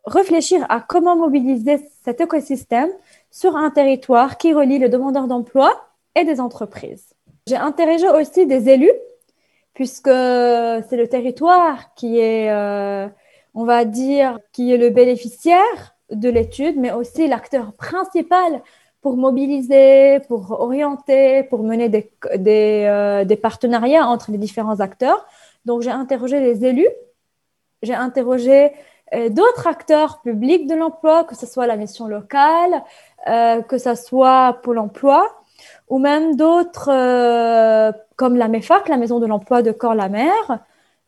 réfléchir 0.07 0.67
à 0.71 0.81
comment 0.81 1.15
mobiliser 1.15 1.87
cet 2.03 2.21
écosystème 2.21 2.91
sur 3.31 3.57
un 3.57 3.71
territoire 3.71 4.39
qui 4.39 4.53
relie 4.53 4.79
les 4.79 4.89
demandeurs 4.89 5.29
d'emploi 5.29 5.88
et 6.19 6.25
des 6.25 6.41
entreprises. 6.41 7.15
J'ai 7.47 7.57
interrogé 7.57 8.09
aussi 8.09 8.47
des 8.47 8.69
élus 8.69 8.93
puisque 9.79 10.09
c'est 10.09 10.97
le 10.97 11.07
territoire 11.07 11.95
qui 11.95 12.19
est, 12.19 12.51
euh, 12.51 13.07
on 13.55 13.65
va 13.65 13.85
dire, 13.85 14.41
qui 14.51 14.73
est 14.73 14.77
le 14.77 14.91
bénéficiaire 14.91 15.95
de 16.11 16.29
l'étude, 16.29 16.77
mais 16.77 16.91
aussi 16.91 17.29
l'acteur 17.29 17.73
principal 17.75 18.61
pour 19.03 19.17
mobiliser, 19.17 20.19
pour 20.27 20.51
orienter, 20.51 21.45
pour 21.45 21.63
mener 21.63 21.89
des, 21.89 22.11
euh, 22.89 23.37
partenariats 23.41 24.05
entre 24.09 24.33
les 24.33 24.39
différents 24.39 24.81
acteurs. 24.81 25.25
Donc, 25.65 25.83
j'ai 25.83 25.93
interrogé 25.93 26.41
les 26.41 26.65
élus, 26.65 26.91
j'ai 27.83 27.95
interrogé 27.95 28.73
euh, 29.15 29.29
d'autres 29.29 29.69
acteurs 29.69 30.21
publics 30.23 30.67
de 30.67 30.75
l'emploi, 30.75 31.23
que 31.23 31.37
ce 31.37 31.47
soit 31.47 31.69
la 31.69 31.77
mission 31.77 32.09
locale, 32.09 32.83
que 33.69 33.79
ce 33.79 33.95
soit 33.95 34.59
Pôle 34.63 34.79
emploi, 34.79 35.38
ou 35.89 35.99
même 35.99 36.37
d'autres 36.37 36.91
euh, 36.93 37.93
comme 38.17 38.37
la 38.37 38.49
MEFAC, 38.49 38.89
la 38.89 38.97
Maison 38.97 39.21
de 39.21 39.27
l'emploi 39.27 39.63
de 39.63 39.73
Corps-la-Mer. 39.73 40.61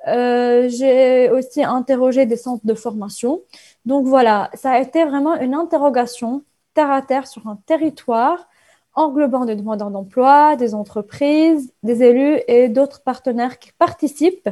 Euh, 0.08 0.68
j'ai 0.68 1.30
aussi 1.30 1.62
interrogé 1.62 2.26
des 2.26 2.36
centres 2.36 2.66
de 2.66 2.74
formation. 2.74 3.42
Donc 3.84 4.06
voilà, 4.06 4.50
ça 4.54 4.72
a 4.72 4.80
été 4.80 5.04
vraiment 5.04 5.36
une 5.36 5.54
interrogation 5.54 6.42
terre 6.74 6.90
à 6.90 7.02
terre 7.02 7.26
sur 7.26 7.46
un 7.48 7.58
territoire 7.66 8.48
englobant 8.94 9.44
des 9.44 9.56
demandeurs 9.56 9.90
d'emploi, 9.90 10.56
des 10.56 10.74
entreprises, 10.74 11.72
des 11.82 12.02
élus 12.02 12.40
et 12.48 12.68
d'autres 12.68 13.02
partenaires 13.02 13.58
qui 13.58 13.72
participent 13.72 14.50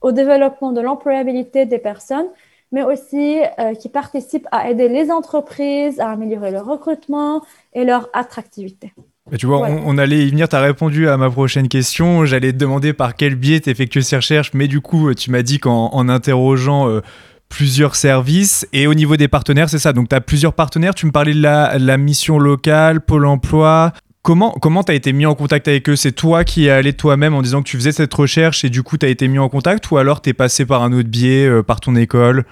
au 0.00 0.12
développement 0.12 0.72
de 0.72 0.80
l'employabilité 0.80 1.66
des 1.66 1.78
personnes, 1.78 2.28
mais 2.72 2.82
aussi 2.82 3.40
euh, 3.58 3.74
qui 3.74 3.88
participent 3.88 4.48
à 4.52 4.70
aider 4.70 4.88
les 4.88 5.10
entreprises 5.10 5.98
à 6.00 6.10
améliorer 6.10 6.50
leur 6.50 6.66
recrutement 6.66 7.42
et 7.72 7.84
leur 7.84 8.08
attractivité 8.12 8.92
tu 9.38 9.46
vois, 9.46 9.66
on, 9.66 9.96
allait 9.96 10.26
y 10.26 10.30
venir, 10.30 10.48
tu 10.48 10.56
as 10.56 10.60
répondu 10.60 11.08
à 11.08 11.16
ma 11.16 11.30
prochaine 11.30 11.68
question. 11.68 12.26
J'allais 12.26 12.52
te 12.52 12.58
demander 12.58 12.92
par 12.92 13.16
quel 13.16 13.36
biais 13.36 13.60
tu 13.60 13.70
effectué 13.70 14.02
ces 14.02 14.16
recherches, 14.16 14.50
mais 14.52 14.68
du 14.68 14.82
coup, 14.82 15.14
tu 15.14 15.30
m'as 15.30 15.42
dit 15.42 15.58
qu'en 15.58 16.08
interrogeant 16.08 16.88
euh, 16.88 17.00
plusieurs 17.48 17.96
services, 17.96 18.68
et 18.74 18.86
au 18.86 18.92
niveau 18.92 19.16
des 19.16 19.28
partenaires, 19.28 19.70
c'est 19.70 19.78
ça. 19.78 19.94
Donc, 19.94 20.10
tu 20.10 20.14
as 20.14 20.20
plusieurs 20.20 20.52
partenaires. 20.52 20.94
Tu 20.94 21.06
me 21.06 21.10
parlais 21.10 21.32
de 21.32 21.40
la, 21.40 21.96
mission 21.96 22.38
locale, 22.38 23.00
Pôle 23.00 23.26
emploi. 23.26 23.92
Comment 24.22 24.52
comment 24.52 24.82
tu 24.82 24.90
as 24.90 24.94
été 24.94 25.12
mis 25.12 25.26
en 25.26 25.34
contact 25.34 25.68
avec 25.68 25.88
eux? 25.88 25.96
C'est 25.96 26.12
toi 26.12 26.44
qui 26.44 26.66
es 26.66 26.70
allé 26.70 26.94
toi-même 26.94 27.34
en 27.34 27.42
disant 27.42 27.62
que 27.62 27.68
tu 27.68 27.76
faisais 27.76 27.92
cette 27.92 28.14
recherche 28.14 28.64
et 28.64 28.70
du 28.70 28.82
coup, 28.82 28.96
tu 28.96 29.04
as 29.04 29.10
été 29.10 29.28
mis 29.28 29.38
en 29.38 29.50
contact 29.50 29.90
ou 29.90 29.98
alors 29.98 30.22
tu 30.22 30.30
es 30.30 30.32
passé 30.32 30.64
par 30.64 30.82
un 30.82 30.92
autre 30.94 31.10
biais, 31.10 31.46
euh, 31.46 31.62
par 31.62 31.80
ton 31.80 31.94
école? 31.94 32.44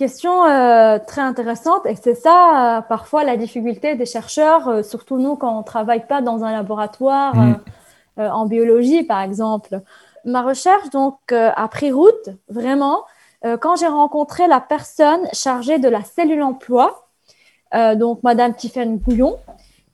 Question 0.00 0.46
euh, 0.46 0.98
très 0.98 1.20
intéressante 1.20 1.84
et 1.84 1.94
c'est 1.94 2.14
ça 2.14 2.78
euh, 2.78 2.80
parfois 2.80 3.22
la 3.22 3.36
difficulté 3.36 3.96
des 3.96 4.06
chercheurs, 4.06 4.66
euh, 4.66 4.82
surtout 4.82 5.18
nous 5.18 5.36
quand 5.36 5.58
on 5.58 5.62
travaille 5.62 6.06
pas 6.06 6.22
dans 6.22 6.42
un 6.42 6.52
laboratoire 6.52 7.36
mm. 7.36 7.56
en 8.16 8.46
biologie 8.46 9.02
par 9.02 9.20
exemple. 9.20 9.82
Ma 10.24 10.40
recherche 10.40 10.88
donc 10.88 11.18
a 11.32 11.68
pris 11.68 11.92
route 11.92 12.30
vraiment 12.48 13.04
quand 13.60 13.76
j'ai 13.76 13.88
rencontré 13.88 14.46
la 14.46 14.60
personne 14.60 15.20
chargée 15.34 15.78
de 15.78 15.88
la 15.88 16.02
cellule 16.02 16.42
emploi, 16.42 17.06
donc 17.96 18.22
Madame 18.22 18.54
Tiffany 18.54 18.98
Gouillon, 18.98 19.36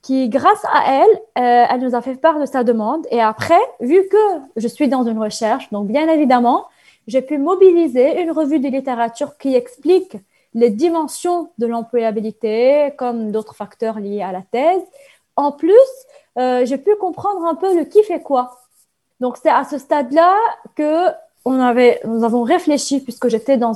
qui 0.01 0.27
grâce 0.27 0.63
à 0.65 1.01
elle, 1.01 1.21
elle 1.69 1.81
nous 1.81 1.95
a 1.95 2.01
fait 2.01 2.15
part 2.15 2.39
de 2.39 2.45
sa 2.45 2.65
demande 2.65 3.07
et 3.09 3.21
après, 3.21 3.59
vu 3.79 4.01
que 4.11 4.17
je 4.57 4.67
suis 4.67 4.89
dans 4.89 5.03
une 5.03 5.19
recherche, 5.19 5.69
donc 5.71 5.87
bien 5.87 6.09
évidemment 6.09 6.65
j'ai 7.07 7.21
pu 7.21 7.37
mobiliser 7.37 8.21
une 8.21 8.31
revue 8.31 8.59
de 8.59 8.67
littérature 8.67 9.37
qui 9.37 9.55
explique 9.55 10.17
les 10.53 10.69
dimensions 10.69 11.51
de 11.57 11.65
l'employabilité, 11.65 12.93
comme 12.97 13.31
d'autres 13.31 13.55
facteurs 13.55 13.99
liés 13.99 14.21
à 14.21 14.31
la 14.31 14.41
thèse. 14.41 14.81
En 15.35 15.51
plus, 15.51 15.73
euh, 16.37 16.65
j'ai 16.65 16.77
pu 16.77 16.95
comprendre 16.95 17.45
un 17.45 17.55
peu 17.55 17.77
le 17.77 17.85
qui 17.85 18.03
fait 18.03 18.21
quoi. 18.21 18.59
Donc, 19.19 19.37
c'est 19.41 19.49
à 19.49 19.63
ce 19.63 19.77
stade-là 19.77 20.35
que 20.75 21.09
on 21.45 21.59
avait, 21.59 22.01
nous 22.03 22.25
avons 22.25 22.43
réfléchi, 22.43 22.99
puisque 22.99 23.29
j'étais 23.29 23.55
dans, 23.57 23.71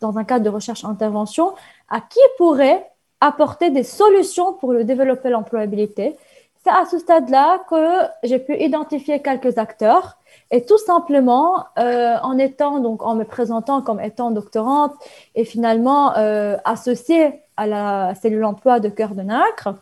dans 0.00 0.18
un 0.18 0.24
cadre 0.24 0.44
de 0.44 0.50
recherche-intervention, 0.50 1.52
à 1.88 2.00
qui 2.00 2.20
pourrait 2.36 2.86
apporter 3.20 3.70
des 3.70 3.82
solutions 3.82 4.52
pour 4.52 4.72
le 4.72 4.84
développer 4.84 5.30
l'employabilité. 5.30 6.16
C'est 6.62 6.70
à 6.70 6.84
ce 6.84 6.98
stade-là 6.98 7.64
que 7.68 8.08
j'ai 8.22 8.38
pu 8.38 8.56
identifier 8.56 9.20
quelques 9.20 9.58
acteurs 9.58 10.17
et 10.50 10.64
tout 10.64 10.78
simplement, 10.78 11.66
euh, 11.78 12.16
en 12.22 12.38
étant, 12.38 12.78
donc, 12.80 13.02
en 13.02 13.14
me 13.14 13.24
présentant 13.24 13.82
comme 13.82 14.00
étant 14.00 14.30
doctorante 14.30 14.94
et 15.34 15.44
finalement 15.44 16.16
euh, 16.16 16.56
associée 16.64 17.42
à 17.56 17.66
la 17.66 18.14
cellule 18.14 18.44
emploi 18.44 18.80
de 18.80 18.88
Cœur 18.88 19.14
de 19.14 19.22
Nacre, 19.22 19.74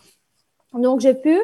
donc 0.73 1.01
j'ai 1.01 1.15
pu 1.15 1.39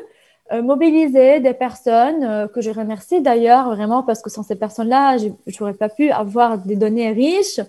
euh, 0.53 0.61
mobiliser 0.63 1.41
des 1.41 1.55
personnes 1.55 2.49
que 2.49 2.61
je 2.61 2.71
remercie 2.71 3.23
d'ailleurs 3.23 3.75
vraiment 3.75 4.03
parce 4.03 4.23
que 4.23 4.31
sans 4.31 4.43
ces 4.43 4.57
personnes-là, 4.57 5.19
je 5.19 5.29
n'aurais 5.61 5.75
pas 5.75 5.89
pu 5.89 6.11
avoir 6.11 6.59
des 6.59 6.77
données 6.77 7.13
riches 7.13 7.61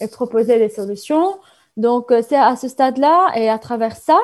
et 0.00 0.06
proposer 0.06 0.58
des 0.58 0.68
solutions. 0.68 1.38
Donc 1.76 2.12
c'est 2.22 2.36
à 2.36 2.54
ce 2.56 2.68
stade-là 2.68 3.32
et 3.34 3.48
à 3.48 3.58
travers 3.58 3.96
ça, 3.96 4.18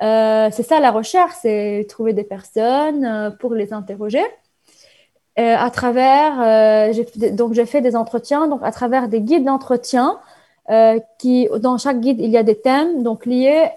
c'est 0.00 0.62
ça 0.62 0.80
la 0.80 0.90
recherche, 0.90 1.32
c'est 1.40 1.86
trouver 1.88 2.12
des 2.12 2.24
personnes 2.24 3.36
pour 3.40 3.54
les 3.54 3.72
interroger. 3.72 4.24
Euh, 5.38 5.54
à 5.54 5.68
travers, 5.68 6.40
euh, 6.40 7.30
donc 7.32 7.52
j'ai 7.52 7.66
fait 7.66 7.82
des 7.82 7.94
entretiens, 7.94 8.48
donc 8.48 8.60
à 8.62 8.72
travers 8.72 9.06
des 9.06 9.20
guides 9.20 9.44
d'entretien, 9.44 10.16
euh, 10.70 10.98
qui 11.18 11.46
dans 11.60 11.76
chaque 11.76 12.00
guide 12.00 12.16
il 12.20 12.30
y 12.30 12.38
a 12.38 12.42
des 12.42 12.58
thèmes 12.58 13.02
donc 13.02 13.26
liés 13.26 13.68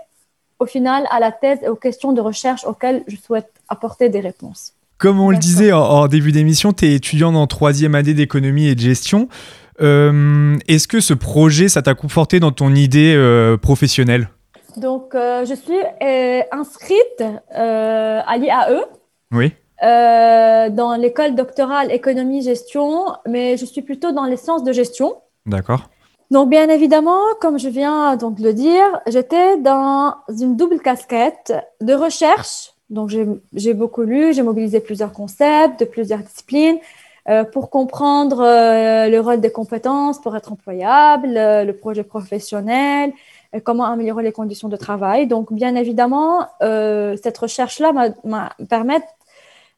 au 0.60 0.66
final 0.66 1.06
à 1.12 1.20
la 1.20 1.34
thèse 1.34 1.60
et 1.62 1.68
aux 1.68 1.76
questions 1.76 2.14
de 2.14 2.22
recherche 2.22 2.66
auxquelles 2.66 3.04
je 3.08 3.18
souhaite 3.18 3.52
apporter 3.68 4.08
des 4.08 4.22
réponses. 4.22 4.74
Comme 4.98 5.20
on 5.20 5.32
le 5.32 5.38
disait 5.38 5.74
en, 5.74 6.08
début 6.08 6.32
d'émission, 6.32 6.72
tu 6.72 6.86
es 6.86 6.96
étudiante 6.96 7.36
en 7.36 7.48
troisième 7.48 7.94
année 7.94 8.14
d'économie 8.14 8.68
et 8.68 8.76
de 8.76 8.82
gestion. 8.82 9.28
Est-ce 9.80 10.88
que 10.90 11.00
ce 11.00 11.14
projet, 11.14 11.70
ça 11.70 11.82
t'a 11.82 11.94
conforté 11.94 12.42
dans 12.42 12.52
ton 12.52 12.76
idée 12.76 13.16
professionnelle? 13.62 14.30
Donc, 14.76 15.12
je 15.14 15.54
suis 15.56 15.80
inscrite 16.52 17.24
à 17.52 18.38
l'IAE. 18.38 18.84
Oui. 19.32 19.54
Euh, 19.82 20.70
dans 20.70 20.96
l'école 20.96 21.36
doctorale 21.36 21.90
économie-gestion, 21.92 23.06
mais 23.26 23.56
je 23.56 23.64
suis 23.64 23.82
plutôt 23.82 24.12
dans 24.12 24.26
les 24.26 24.36
sciences 24.36 24.66
de 24.66 24.74
gestion. 24.74 25.16
D'accord. 25.46 25.90
Donc, 26.32 26.50
bien 26.50 26.68
évidemment, 26.68 27.22
comme 27.40 27.58
je 27.58 27.70
viens 27.70 28.18
donc 28.18 28.36
de 28.36 28.44
le 28.44 28.54
dire, 28.54 29.00
j'étais 29.08 29.58
dans 29.58 30.16
une 30.28 30.58
double 30.58 30.80
casquette 30.80 31.54
de 31.80 31.94
recherche. 31.94 32.74
Donc, 32.90 33.10
j'ai 33.54 33.74
beaucoup 33.74 34.02
lu, 34.02 34.34
j'ai 34.34 34.42
mobilisé 34.42 34.82
plusieurs 34.82 35.14
concepts 35.14 35.80
de 35.80 35.86
plusieurs 35.86 36.20
disciplines 36.20 36.80
euh, 37.30 37.46
pour 37.46 37.70
comprendre 37.70 38.42
euh, 38.42 39.08
le 39.08 39.20
rôle 39.22 39.40
des 39.40 39.52
compétences 39.52 40.20
pour 40.20 40.36
être 40.36 40.52
employable, 40.52 41.30
le 41.36 41.72
projet 41.72 42.04
professionnel, 42.04 43.14
comment 43.64 43.86
améliorer 43.86 44.24
les 44.24 44.34
conditions 44.34 44.68
de 44.68 44.76
travail. 44.76 45.26
Donc, 45.26 45.54
bien 45.54 45.76
évidemment, 45.76 46.48
cette 46.60 47.38
recherche-là 47.38 47.94
m'a 48.26 48.50
permet 48.70 49.00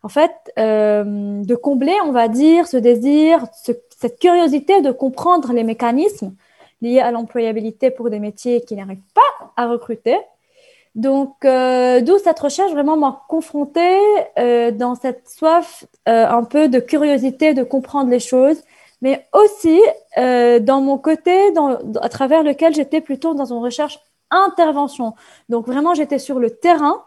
en 0.03 0.09
fait, 0.09 0.31
euh, 0.57 1.43
de 1.43 1.55
combler, 1.55 1.95
on 2.05 2.11
va 2.11 2.27
dire, 2.27 2.67
ce 2.67 2.77
désir, 2.77 3.45
cette 3.53 4.19
curiosité 4.19 4.81
de 4.81 4.91
comprendre 4.91 5.53
les 5.53 5.63
mécanismes 5.63 6.33
liées 6.81 6.99
à 6.99 7.11
l'employabilité 7.11 7.91
pour 7.91 8.09
des 8.09 8.19
métiers 8.19 8.61
qui 8.61 8.75
n'arrivent 8.75 8.99
pas 9.13 9.51
à 9.55 9.67
recruter. 9.67 10.17
Donc, 10.95 11.45
euh, 11.45 12.01
d'où 12.01 12.17
cette 12.17 12.39
recherche 12.39 12.71
vraiment 12.71 12.97
m'a 12.97 13.23
confrontée 13.29 13.97
euh, 14.37 14.71
dans 14.71 14.95
cette 14.95 15.29
soif 15.29 15.85
euh, 16.09 16.27
un 16.27 16.43
peu 16.43 16.67
de 16.67 16.79
curiosité, 16.79 17.53
de 17.53 17.63
comprendre 17.63 18.09
les 18.09 18.19
choses, 18.19 18.61
mais 19.01 19.25
aussi 19.33 19.79
dans 20.17 20.81
mon 20.81 20.97
côté 20.97 21.51
dans, 21.53 21.79
à 22.01 22.09
travers 22.09 22.43
lequel 22.43 22.75
j'étais 22.75 23.01
plutôt 23.01 23.33
dans 23.33 23.45
une 23.45 23.63
recherche 23.63 23.99
intervention. 24.29 25.15
Donc, 25.49 25.65
vraiment, 25.65 25.95
j'étais 25.95 26.19
sur 26.19 26.39
le 26.39 26.51
terrain 26.51 27.03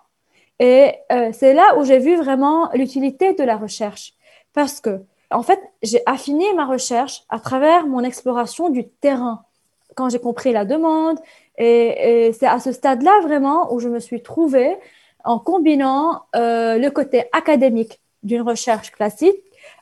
et 0.58 0.92
c'est 1.32 1.54
là 1.54 1.76
où 1.78 1.84
j'ai 1.84 1.98
vu 1.98 2.16
vraiment 2.16 2.70
l'utilité 2.74 3.34
de 3.34 3.42
la 3.42 3.56
recherche. 3.56 4.14
Parce 4.52 4.80
que, 4.80 5.00
en 5.30 5.42
fait, 5.42 5.60
j'ai 5.82 6.02
affiné 6.06 6.44
ma 6.54 6.64
recherche 6.64 7.24
à 7.28 7.40
travers 7.40 7.86
mon 7.86 8.04
exploration 8.04 8.70
du 8.70 8.88
terrain. 8.88 9.44
Quand 9.96 10.08
j'ai 10.08 10.20
compris 10.20 10.52
la 10.52 10.64
demande, 10.64 11.18
et, 11.58 12.32
c'est 12.38 12.46
à 12.46 12.60
ce 12.60 12.72
stade-là 12.72 13.20
vraiment 13.22 13.72
où 13.72 13.80
je 13.80 13.88
me 13.88 13.98
suis 13.98 14.22
trouvée 14.22 14.76
en 15.24 15.38
combinant 15.38 16.22
euh, 16.36 16.78
le 16.78 16.90
côté 16.90 17.24
académique 17.32 18.00
d'une 18.22 18.42
recherche 18.42 18.92
classique, 18.92 19.36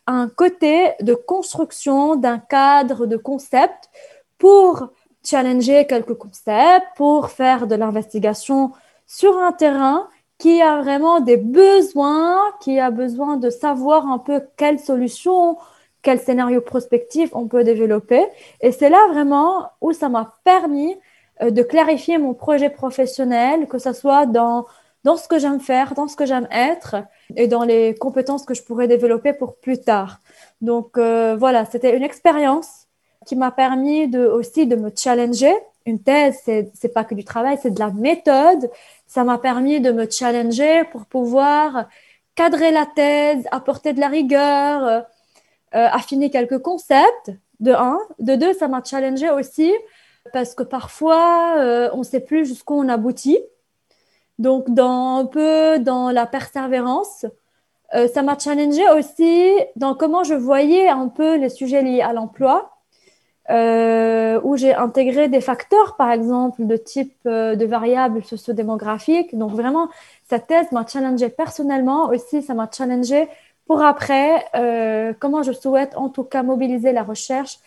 un 0.06 0.28
côté 0.28 0.92
de 1.00 1.14
construction 1.14 2.16
d'un 2.16 2.38
cadre 2.38 3.06
de 3.06 3.16
concepts 3.16 3.90
pour 4.38 4.90
challenger 5.24 5.86
quelques 5.86 6.14
concepts, 6.14 6.86
pour 6.96 7.30
faire 7.30 7.66
de 7.66 7.74
l'investigation 7.74 8.72
sur 9.06 9.38
un 9.38 9.52
terrain 9.52 10.08
qui 10.42 10.60
a 10.60 10.82
vraiment 10.82 11.20
des 11.20 11.36
besoins, 11.36 12.36
qui 12.60 12.80
a 12.80 12.90
besoin 12.90 13.36
de 13.36 13.48
savoir 13.48 14.08
un 14.08 14.18
peu 14.18 14.42
quelles 14.56 14.80
solutions, 14.80 15.56
quel 16.02 16.18
scénario 16.18 16.60
prospectif 16.60 17.30
on 17.32 17.46
peut 17.46 17.62
développer. 17.62 18.26
Et 18.60 18.72
c'est 18.72 18.90
là 18.90 19.06
vraiment 19.12 19.68
où 19.80 19.92
ça 19.92 20.08
m'a 20.08 20.34
permis 20.42 20.96
euh, 21.42 21.52
de 21.52 21.62
clarifier 21.62 22.18
mon 22.18 22.34
projet 22.34 22.70
professionnel, 22.70 23.68
que 23.68 23.78
ce 23.78 23.92
soit 23.92 24.26
dans, 24.26 24.66
dans 25.04 25.16
ce 25.16 25.28
que 25.28 25.38
j'aime 25.38 25.60
faire, 25.60 25.94
dans 25.94 26.08
ce 26.08 26.16
que 26.16 26.26
j'aime 26.26 26.48
être 26.50 26.96
et 27.36 27.46
dans 27.46 27.62
les 27.62 27.94
compétences 27.94 28.44
que 28.44 28.54
je 28.54 28.64
pourrais 28.64 28.88
développer 28.88 29.32
pour 29.32 29.54
plus 29.54 29.78
tard. 29.78 30.18
Donc 30.60 30.98
euh, 30.98 31.36
voilà, 31.38 31.66
c'était 31.66 31.96
une 31.96 32.02
expérience 32.02 32.88
qui 33.28 33.36
m'a 33.36 33.52
permis 33.52 34.08
de, 34.08 34.26
aussi 34.26 34.66
de 34.66 34.74
me 34.74 34.90
challenger. 34.92 35.54
Une 35.86 36.02
thèse, 36.02 36.40
c'est 36.44 36.92
pas 36.94 37.04
que 37.04 37.14
du 37.14 37.24
travail, 37.24 37.58
c'est 37.60 37.72
de 37.72 37.78
la 37.80 37.90
méthode. 37.90 38.70
Ça 39.06 39.24
m'a 39.24 39.38
permis 39.38 39.80
de 39.80 39.90
me 39.92 40.08
challenger 40.08 40.84
pour 40.92 41.06
pouvoir 41.06 41.86
cadrer 42.34 42.70
la 42.70 42.86
thèse, 42.86 43.44
apporter 43.50 43.92
de 43.92 44.00
la 44.00 44.08
rigueur, 44.08 44.84
euh, 44.86 45.02
affiner 45.72 46.30
quelques 46.30 46.58
concepts, 46.58 47.32
de 47.60 47.72
un. 47.72 47.98
De 48.18 48.34
deux, 48.34 48.52
ça 48.52 48.68
m'a 48.68 48.82
challengé 48.84 49.30
aussi 49.30 49.72
parce 50.32 50.54
que 50.54 50.62
parfois, 50.62 51.56
euh, 51.58 51.90
on 51.94 51.98
ne 51.98 52.04
sait 52.04 52.20
plus 52.20 52.46
jusqu'où 52.46 52.74
on 52.74 52.88
aboutit. 52.88 53.38
Donc, 54.38 54.66
un 54.78 55.26
peu 55.30 55.78
dans 55.78 56.10
la 56.10 56.26
persévérance, 56.26 57.26
euh, 57.94 58.08
ça 58.08 58.22
m'a 58.22 58.38
challengé 58.38 58.82
aussi 58.90 59.52
dans 59.76 59.94
comment 59.94 60.24
je 60.24 60.34
voyais 60.34 60.88
un 60.88 61.08
peu 61.08 61.36
les 61.36 61.50
sujets 61.50 61.82
liés 61.82 62.00
à 62.00 62.12
l'emploi, 62.12 62.70
euh, 63.50 64.31
où 64.44 64.56
j'ai 64.56 64.74
intégré 64.74 65.28
des 65.28 65.40
facteurs, 65.40 65.96
par 65.96 66.10
exemple, 66.10 66.66
de 66.66 66.76
type 66.76 67.14
de 67.24 67.64
variables 67.66 68.22
sociodémographiques. 68.24 69.36
Donc, 69.36 69.52
vraiment, 69.52 69.88
cette 70.28 70.46
thèse 70.46 70.70
m'a 70.72 70.86
challengé 70.86 71.28
personnellement 71.28 72.08
aussi, 72.10 72.42
ça 72.42 72.54
m'a 72.54 72.68
challengé 72.70 73.28
pour 73.66 73.82
après, 73.82 74.44
comment 75.20 75.42
je 75.42 75.52
souhaite 75.52 75.96
en 75.96 76.08
tout 76.08 76.24
cas 76.24 76.42
mobiliser 76.42 76.92
la 76.92 77.02
recherche 77.02 77.58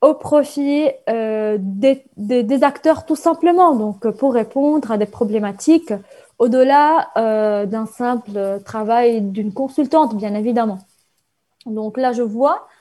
au 0.00 0.14
profit 0.14 0.88
euh, 1.08 1.58
des, 1.60 2.62
acteurs 2.62 3.06
tout 3.06 3.16
simplement, 3.16 3.74
donc 3.74 4.08
pour 4.10 4.34
répondre 4.34 4.90
à 4.92 4.98
des 4.98 5.06
problématiques 5.06 5.92
au-delà 6.38 7.08
euh, 7.16 7.66
d'un 7.66 7.86
simple 7.86 8.60
travail 8.64 9.22
d'une 9.22 9.52
consultante, 9.52 10.16
bien 10.16 10.34
évidemment. 10.34 10.78
Donc 11.66 11.96
là, 11.98 12.12
je 12.12 12.22
vois 12.22 12.56
euh, 12.56 12.75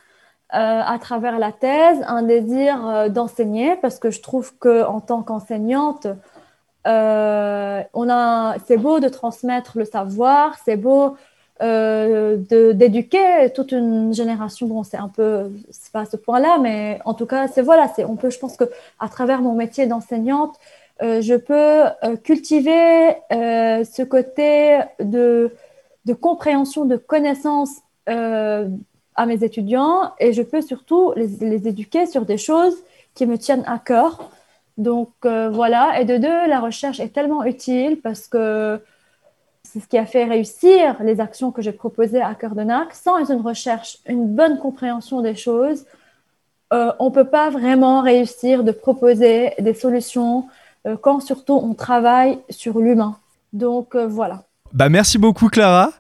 à 0.58 0.98
travers 1.00 1.38
la 1.38 1.52
thèse 1.52 2.00
un 2.08 2.24
désir 2.24 3.10
d'enseigner 3.10 3.76
parce 3.76 4.00
que 4.00 4.10
je 4.10 4.22
trouve 4.22 4.58
que 4.58 4.86
en 4.86 5.02
tant 5.02 5.22
qu'enseignante, 5.22 6.08
on 6.86 8.10
a, 8.10 8.56
c'est 8.66 8.78
beau 8.78 9.00
de 9.00 9.10
transmettre 9.10 9.78
le 9.78 9.86
savoir, 9.86 10.56
c'est 10.64 10.78
beau 10.78 11.16
euh, 11.62 12.36
d'éduquer 12.74 13.50
toute 13.56 13.72
une 13.72 14.14
génération. 14.14 14.68
Bon, 14.68 14.84
c'est 14.84 14.98
un 14.98 15.08
peu, 15.08 15.52
c'est 15.72 15.92
pas 15.94 16.02
à 16.02 16.06
ce 16.06 16.18
point-là, 16.18 16.58
mais 16.62 17.00
en 17.06 17.14
tout 17.14 17.26
cas, 17.26 17.48
c'est 17.48 17.62
voilà, 17.62 17.88
c'est, 17.96 18.04
on 18.04 18.18
peut, 18.18 18.30
je 18.30 18.40
pense 18.40 18.58
que 18.58 18.66
à 19.00 19.08
travers 19.08 19.42
mon 19.42 19.54
métier 19.56 19.88
d'enseignante, 19.88 20.60
euh, 21.02 21.22
je 21.22 21.36
peux 21.36 21.54
euh, 22.04 22.18
cultiver 22.22 23.16
ce 23.32 24.04
côté 24.04 24.80
de, 25.00 25.54
de 26.04 26.14
compréhension, 26.14 26.84
de 26.84 26.98
connaissance 26.98 27.70
à 29.16 29.26
mes 29.26 29.44
étudiants 29.44 30.12
et 30.20 30.34
je 30.34 30.42
peux 30.42 30.62
surtout 30.62 31.14
les, 31.16 31.68
éduquer 31.68 32.06
sur 32.06 32.26
des 32.26 32.38
choses 32.38 32.76
qui 33.14 33.26
me 33.26 33.38
tiennent 33.38 33.64
à 33.66 33.80
cœur. 33.80 34.30
Donc 34.78 35.10
voilà, 35.22 36.02
et 36.02 36.06
de 36.06 36.18
deux, 36.18 36.48
la 36.48 36.60
recherche 36.60 37.00
est 37.00 37.14
tellement 37.14 37.46
utile 37.46 38.02
parce 38.02 38.28
que 38.28 38.82
c'est 39.64 39.80
ce 39.80 39.88
qui 39.88 39.98
a 39.98 40.06
fait 40.06 40.24
réussir 40.24 40.96
les 41.02 41.20
actions 41.20 41.52
que 41.52 41.62
j'ai 41.62 41.72
proposées 41.72 42.22
à 42.22 42.34
Cœur 42.36 42.56
de 42.56 42.62
Nac. 42.62 42.94
Sans 42.94 43.30
une 43.30 43.42
recherche, 43.42 43.98
une 44.08 44.28
bonne 44.28 44.58
compréhension 44.60 45.22
des 45.22 45.36
choses, 45.36 45.86
euh, 46.74 46.92
on 47.00 47.06
ne 47.06 47.14
peut 47.14 47.28
pas 47.28 47.50
vraiment 47.50 48.02
réussir 48.02 48.64
de 48.64 48.72
proposer 48.72 49.52
des 49.60 49.74
solutions 49.74 50.48
euh, 50.88 50.96
quand 50.96 51.20
surtout 51.20 51.60
on 51.62 51.74
travaille 51.74 52.40
sur 52.50 52.80
l'humain. 52.80 53.18
Donc 53.54 53.96
euh, 53.96 54.08
voilà. 54.08 54.44
Bah 54.74 54.90
merci 54.90 55.18
beaucoup 55.18 55.50
Clara. 55.50 55.92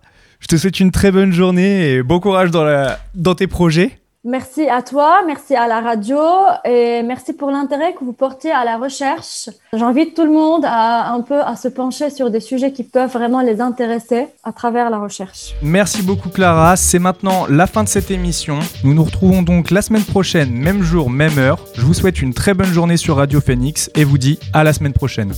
Je 0.45 0.55
te 0.55 0.57
souhaite 0.57 0.79
une 0.79 0.91
très 0.91 1.09
bonne 1.09 1.31
journée 1.31 1.89
et 1.89 2.03
bon 2.03 2.19
courage 2.19 2.51
dans, 2.51 2.63
la, 2.63 2.99
dans 3.15 3.33
tes 3.33 3.47
projets. 3.47 3.97
Merci 4.23 4.69
à 4.69 4.83
toi, 4.83 5.21
merci 5.25 5.55
à 5.55 5.67
la 5.67 5.81
radio 5.81 6.19
et 6.63 7.01
merci 7.01 7.33
pour 7.33 7.49
l'intérêt 7.49 7.93
que 7.93 8.05
vous 8.05 8.13
portez 8.13 8.51
à 8.51 8.63
la 8.63 8.77
recherche. 8.77 9.49
J'invite 9.73 10.13
tout 10.13 10.23
le 10.23 10.31
monde 10.31 10.63
à 10.63 11.11
un 11.11 11.21
peu 11.21 11.41
à 11.41 11.55
se 11.55 11.67
pencher 11.67 12.11
sur 12.11 12.29
des 12.29 12.41
sujets 12.41 12.71
qui 12.71 12.83
peuvent 12.83 13.09
vraiment 13.09 13.41
les 13.41 13.59
intéresser 13.59 14.27
à 14.43 14.51
travers 14.51 14.91
la 14.91 14.99
recherche. 14.99 15.55
Merci 15.63 16.03
beaucoup 16.03 16.29
Clara, 16.29 16.75
c'est 16.75 16.99
maintenant 16.99 17.47
la 17.49 17.65
fin 17.65 17.83
de 17.83 17.89
cette 17.89 18.11
émission. 18.11 18.59
Nous 18.83 18.93
nous 18.93 19.03
retrouvons 19.03 19.41
donc 19.41 19.71
la 19.71 19.81
semaine 19.81 20.03
prochaine, 20.03 20.51
même 20.51 20.83
jour, 20.83 21.09
même 21.09 21.39
heure. 21.39 21.57
Je 21.73 21.81
vous 21.81 21.95
souhaite 21.95 22.21
une 22.21 22.35
très 22.35 22.53
bonne 22.53 22.71
journée 22.71 22.97
sur 22.97 23.15
Radio 23.15 23.41
Phoenix 23.41 23.89
et 23.95 24.03
vous 24.03 24.19
dis 24.19 24.37
à 24.53 24.63
la 24.63 24.73
semaine 24.73 24.93
prochaine. 24.93 25.33